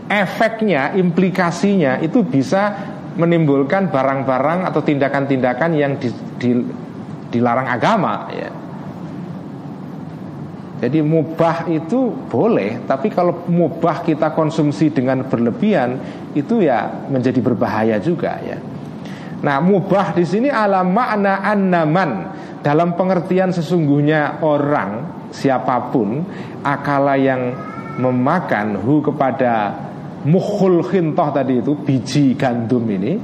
[0.07, 2.71] efeknya, implikasinya itu bisa
[3.19, 6.09] menimbulkan barang-barang atau tindakan-tindakan yang di,
[6.39, 6.51] di,
[7.33, 8.49] dilarang agama ya.
[10.83, 15.95] Jadi mubah itu boleh, tapi kalau mubah kita konsumsi dengan berlebihan
[16.35, 18.59] itu ya menjadi berbahaya juga ya.
[19.43, 22.11] Nah, mubah di sini ala makna annaman.
[22.63, 26.23] Dalam pengertian sesungguhnya orang siapa pun
[26.63, 27.51] akala yang
[27.99, 29.75] memakan hu kepada
[30.23, 33.19] mukhul khintoh tadi itu biji gandum ini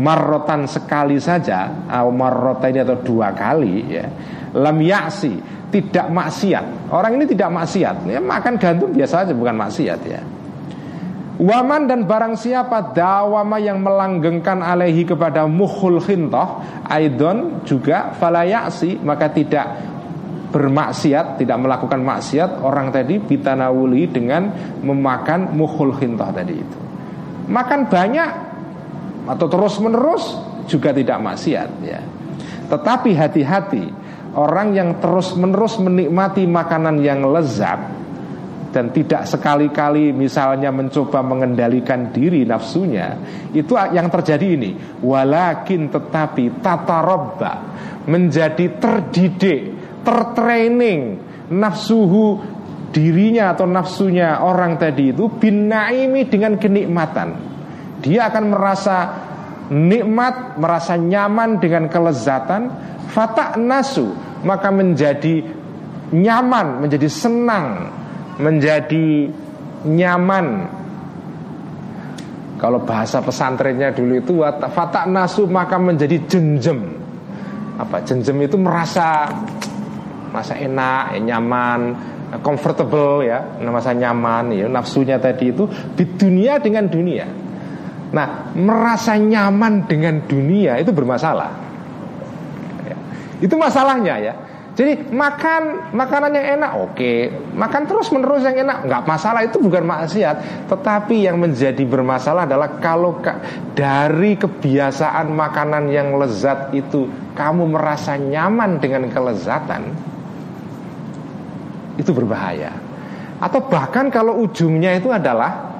[0.00, 4.08] marrotan sekali saja atau marrota ini atau dua kali ya
[4.56, 5.36] lam yaksi
[5.68, 6.88] tidak maksiat.
[6.88, 8.08] Orang ini tidak maksiat.
[8.08, 10.20] Ya, makan gandum biasa aja bukan maksiat ya
[11.38, 19.30] Waman dan barang siapa dawama yang melanggengkan alaihi kepada mukhul khintoh Aidon juga falayaksi Maka
[19.30, 19.66] tidak
[20.50, 24.50] bermaksiat Tidak melakukan maksiat Orang tadi bitanawuli dengan
[24.82, 26.78] memakan mukhul khintoh tadi itu.
[27.46, 28.30] Makan banyak
[29.30, 30.34] Atau terus menerus
[30.66, 32.02] juga tidak maksiat ya.
[32.66, 33.84] Tetapi hati-hati
[34.34, 37.97] Orang yang terus menerus menikmati makanan yang lezat
[38.68, 43.16] dan tidak sekali-kali misalnya mencoba mengendalikan diri nafsunya
[43.56, 44.70] itu yang terjadi ini.
[45.00, 47.52] Walakin tetapi tata robba
[48.04, 49.60] menjadi terdidik
[50.04, 51.20] tertraining
[51.52, 52.40] nafsuhu
[52.92, 57.28] dirinya atau nafsunya orang tadi itu binaimi dengan kenikmatan.
[58.04, 58.96] Dia akan merasa
[59.68, 62.62] nikmat merasa nyaman dengan kelezatan.
[63.08, 64.12] Fatak nasu
[64.44, 65.40] maka menjadi
[66.12, 67.97] nyaman menjadi senang
[68.38, 69.28] menjadi
[69.86, 70.46] nyaman.
[72.58, 74.32] Kalau bahasa pesantrennya dulu itu
[74.74, 76.98] fatak nasu maka menjadi jenjem.
[77.78, 79.30] Apa jenjem itu merasa
[80.34, 81.80] merasa enak nyaman
[82.42, 83.62] comfortable ya.
[83.62, 84.66] Merasa nyaman ya.
[84.66, 87.26] Nafsunya tadi itu di dunia dengan dunia.
[88.10, 91.70] Nah merasa nyaman dengan dunia itu bermasalah.
[92.90, 92.96] Ya.
[93.38, 94.34] itu masalahnya ya
[94.78, 97.34] jadi makan makanan yang enak oke, okay.
[97.50, 100.70] makan terus menerus yang enak nggak masalah itu bukan maksiat.
[100.70, 103.18] Tetapi yang menjadi bermasalah adalah kalau
[103.74, 109.82] dari kebiasaan makanan yang lezat itu kamu merasa nyaman dengan kelezatan,
[111.98, 112.70] itu berbahaya.
[113.42, 115.74] Atau bahkan kalau ujungnya itu adalah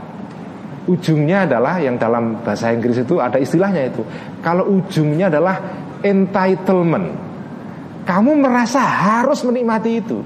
[0.91, 4.03] ujungnya adalah yang dalam bahasa Inggris itu ada istilahnya itu.
[4.43, 7.28] Kalau ujungnya adalah entitlement
[8.09, 10.25] kamu merasa harus menikmati itu.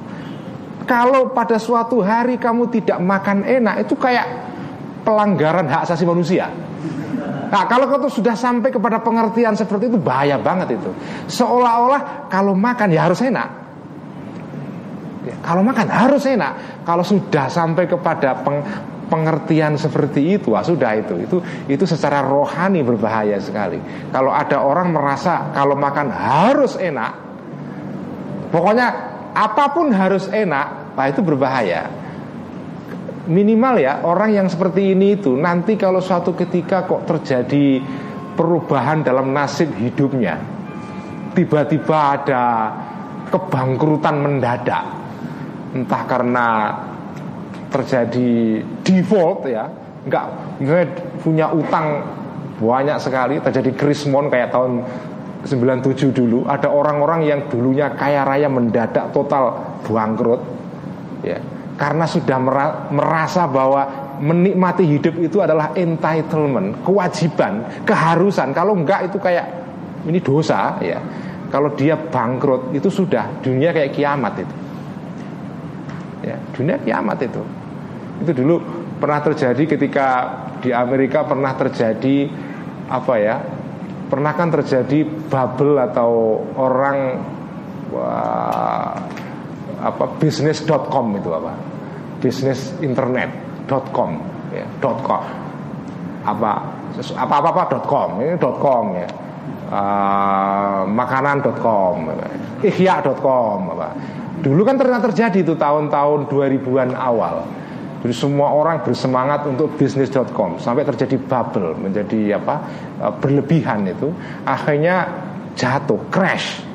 [0.86, 4.26] Kalau pada suatu hari kamu tidak makan enak, itu kayak
[5.02, 6.46] pelanggaran hak asasi manusia.
[7.50, 10.90] Nah, kalau kau sudah sampai kepada pengertian seperti itu bahaya banget itu.
[11.26, 13.48] Seolah-olah kalau makan ya harus enak.
[15.26, 16.82] Ya, kalau makan harus enak.
[16.86, 18.62] Kalau sudah sampai kepada peng,
[19.10, 21.14] pengertian seperti itu, ah, sudah itu.
[21.18, 21.36] Itu
[21.68, 23.76] itu secara rohani berbahaya sekali.
[24.08, 27.31] Kalau ada orang merasa kalau makan harus enak,
[28.52, 28.88] Pokoknya
[29.32, 31.88] apa pun harus enak, nah itu berbahaya.
[33.24, 37.80] Minimal ya orang yang seperti ini itu nanti kalau suatu ketika kok terjadi
[38.36, 40.36] perubahan dalam nasib hidupnya,
[41.32, 42.44] tiba-tiba ada
[43.32, 44.84] kebangkrutan mendadak,
[45.72, 46.48] entah karena
[47.72, 49.64] terjadi default ya,
[50.04, 50.26] nggak
[51.24, 52.04] punya utang
[52.60, 54.84] banyak sekali, terjadi krismon kayak tahun
[55.42, 60.40] 97 dulu ada orang-orang yang dulunya kaya raya mendadak total bangkrut
[61.26, 61.38] ya
[61.74, 62.38] karena sudah
[62.94, 68.54] merasa bahwa menikmati hidup itu adalah entitlement, kewajiban, keharusan.
[68.54, 69.46] Kalau enggak itu kayak
[70.06, 71.02] ini dosa ya.
[71.50, 74.54] Kalau dia bangkrut itu sudah dunia kayak kiamat itu.
[76.22, 77.42] Ya, dunia kiamat itu.
[78.22, 78.62] Itu dulu
[79.02, 80.08] pernah terjadi ketika
[80.62, 82.30] di Amerika pernah terjadi
[82.88, 83.36] apa ya?
[84.12, 87.16] Pernah kan terjadi bubble atau orang
[87.88, 88.92] wah,
[89.80, 91.56] apa bisnis.com itu apa?
[92.20, 94.10] Bisnis internet.com
[94.52, 95.24] ya, .com.
[96.28, 96.50] Apa
[97.16, 99.08] apa apa apa .com ini .com ya.
[99.72, 102.12] Uh, makanan.com
[102.68, 103.88] ihya.com apa?
[104.44, 107.48] Dulu kan ternyata terjadi itu tahun-tahun 2000-an awal
[108.02, 112.54] jadi semua orang bersemangat untuk bisnis.com sampai terjadi bubble menjadi apa
[112.98, 114.10] uh, berlebihan itu.
[114.42, 115.06] Akhirnya
[115.54, 116.66] jatuh crash.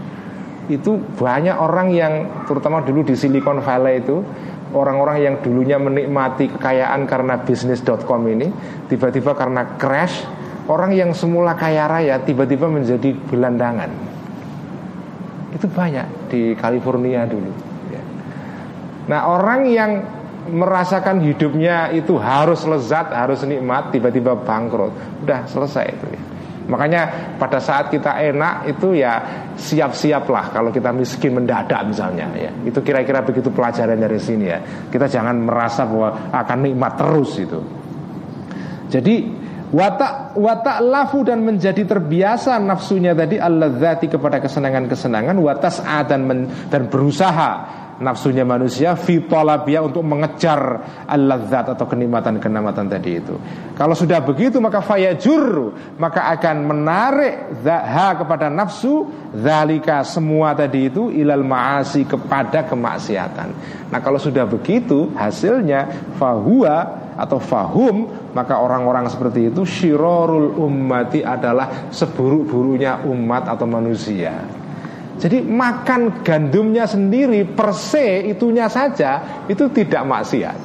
[0.72, 2.14] Itu banyak orang yang
[2.48, 4.24] terutama dulu di Silicon Valley itu
[4.72, 8.48] orang-orang yang dulunya menikmati kekayaan karena bisnis.com ini
[8.88, 10.24] tiba-tiba karena crash
[10.72, 13.92] orang yang semula kaya raya tiba-tiba menjadi gelandangan.
[15.52, 17.52] Itu banyak di California dulu
[17.92, 18.04] ya.
[19.12, 19.92] nah orang yang
[20.50, 26.22] merasakan hidupnya itu harus lezat harus nikmat tiba-tiba bangkrut udah selesai itu ya
[26.68, 29.24] Makanya pada saat kita enak itu ya
[29.56, 32.52] siap-siaplah kalau kita miskin mendadak misalnya ya.
[32.68, 34.60] Itu kira-kira begitu pelajaran dari sini ya.
[34.92, 37.60] Kita jangan merasa bahwa akan nikmat terus itu.
[38.92, 39.16] Jadi
[39.72, 47.52] watak watak lafu dan menjadi terbiasa nafsunya tadi Allah kepada kesenangan-kesenangan watas dan dan berusaha
[47.98, 53.36] nafsunya manusia fitolabia untuk mengejar al-ladzat atau kenikmatan-kenikmatan tadi itu.
[53.74, 61.10] Kalau sudah begitu maka fayajur maka akan menarik zaha kepada nafsu zalika semua tadi itu
[61.14, 63.50] ilal maasi kepada kemaksiatan.
[63.88, 71.90] Nah, kalau sudah begitu hasilnya fahuwa atau fahum maka orang-orang seperti itu syirorul ummati adalah
[71.90, 74.57] seburuk-buruknya umat atau manusia.
[75.18, 80.58] Jadi makan gandumnya sendiri per se itunya saja itu tidak maksiat.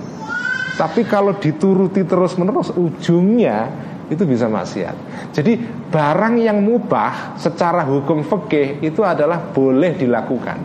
[0.77, 3.69] Tapi kalau dituruti terus-menerus ujungnya
[4.13, 4.97] itu bisa maksiat.
[5.33, 5.57] Jadi
[5.89, 10.59] barang yang mubah secara hukum fikih itu adalah boleh dilakukan.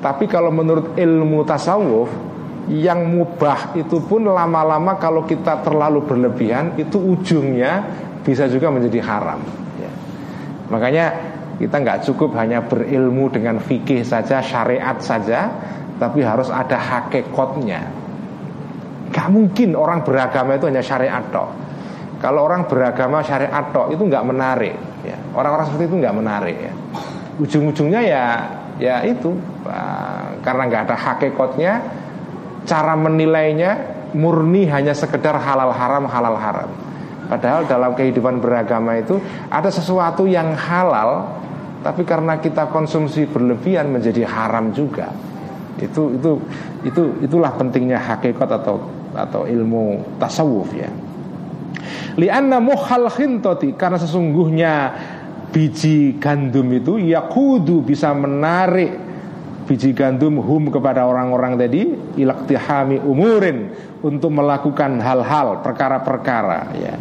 [0.00, 2.08] Tapi kalau menurut ilmu tasawuf
[2.72, 7.84] yang mubah itu pun lama-lama kalau kita terlalu berlebihan itu ujungnya
[8.24, 9.40] bisa juga menjadi haram.
[9.76, 9.92] Ya.
[10.72, 11.06] Makanya
[11.58, 15.50] kita nggak cukup hanya berilmu dengan fikih saja, syariat saja,
[16.02, 17.82] tapi harus ada hakikatnya.
[19.14, 21.46] Gak mungkin orang beragama itu hanya syariat toh.
[22.18, 24.74] Kalau orang beragama syariat toh itu nggak menarik.
[25.06, 25.14] Ya.
[25.36, 26.56] Orang-orang seperti itu nggak menarik.
[26.58, 26.72] Ya.
[27.38, 28.24] Ujung-ujungnya ya
[28.74, 29.38] ya itu
[30.42, 31.72] karena nggak ada hakikatnya,
[32.66, 36.70] cara menilainya murni hanya sekedar halal haram halal haram.
[37.28, 39.16] Padahal dalam kehidupan beragama itu
[39.48, 41.40] ada sesuatu yang halal
[41.84, 45.12] tapi karena kita konsumsi berlebihan menjadi haram juga.
[45.76, 46.30] Itu itu
[46.80, 48.80] itu itulah pentingnya hakikat atau
[49.12, 50.88] atau ilmu tasawuf ya.
[52.16, 54.72] Lianna muhal khintoti karena sesungguhnya
[55.52, 58.96] biji gandum itu yakudu bisa menarik
[59.68, 66.94] biji gandum hum kepada orang-orang tadi ilaktihami umurin untuk melakukan hal-hal perkara-perkara ya.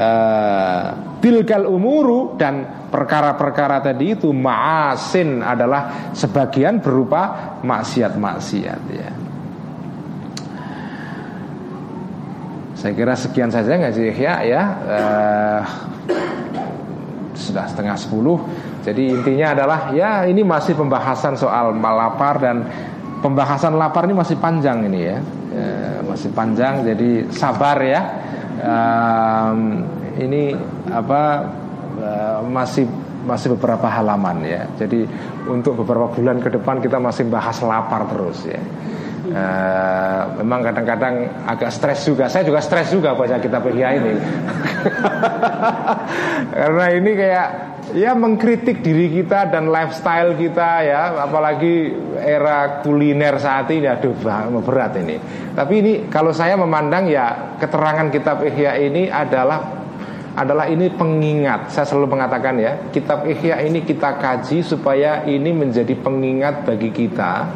[0.00, 9.10] Uh, tilkal umuru dan perkara-perkara tadi itu ma'asin adalah sebagian berupa maksiat-maksiat ya.
[12.80, 15.62] Saya kira sekian saja nggak sih ya ya uh,
[17.36, 18.40] sudah setengah sepuluh.
[18.80, 22.64] Jadi intinya adalah ya ini masih pembahasan soal malapar dan
[23.20, 25.18] pembahasan lapar ini masih panjang ini ya,
[25.52, 26.88] ya masih panjang.
[26.88, 28.29] Jadi sabar ya.
[28.60, 29.88] Um,
[30.20, 30.52] ini
[30.92, 31.48] apa
[32.00, 32.88] Eh, masih
[33.28, 34.64] masih beberapa halaman ya.
[34.80, 35.04] Jadi
[35.44, 38.62] untuk beberapa bulan ke depan kita masih bahas lapar terus ya.
[39.30, 42.26] Uh, memang kadang-kadang agak stres juga.
[42.26, 44.18] Saya juga stres juga baca kitab Ihya ini.
[46.58, 47.48] Karena ini kayak
[47.94, 51.02] ya mengkritik diri kita dan lifestyle kita ya.
[51.18, 54.14] Apalagi era kuliner saat ini aduh
[54.62, 55.16] berat ini.
[55.54, 59.80] Tapi ini kalau saya memandang ya keterangan kitab Ihya ini adalah
[60.36, 61.74] adalah ini pengingat.
[61.74, 67.50] Saya selalu mengatakan ya kitab Ihya ini kita kaji supaya ini menjadi pengingat bagi kita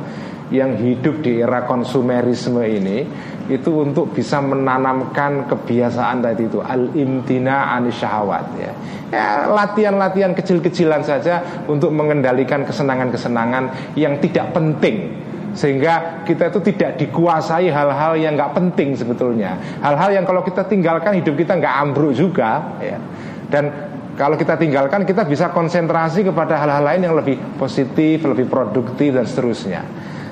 [0.52, 3.08] yang hidup di era konsumerisme ini
[3.48, 6.64] itu untuk bisa menanamkan kebiasaan tadi itu.
[6.64, 8.72] Al imtina syahwat ya.
[9.12, 15.20] ya latihan-latihan kecil-kecilan saja untuk mengendalikan kesenangan-kesenangan yang tidak penting.
[15.54, 19.54] Sehingga kita itu tidak dikuasai hal-hal yang nggak penting sebetulnya.
[19.84, 22.98] Hal-hal yang kalau kita tinggalkan hidup kita nggak ambruk juga ya.
[23.46, 23.70] Dan
[24.18, 29.26] kalau kita tinggalkan kita bisa konsentrasi kepada hal-hal lain yang lebih positif lebih produktif dan
[29.26, 29.82] seterusnya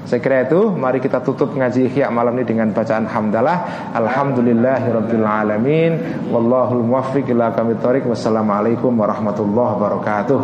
[0.07, 0.71] saya kira itu.
[0.75, 3.91] Mari kita tutup ngaji Ihya malam ini dengan bacaan hamdalah.
[3.97, 5.93] Alhamdulillahirabbil alamin.
[6.29, 10.41] Wallahul muwaffiq ila Wassalamualaikum warahmatullahi wabarakatuh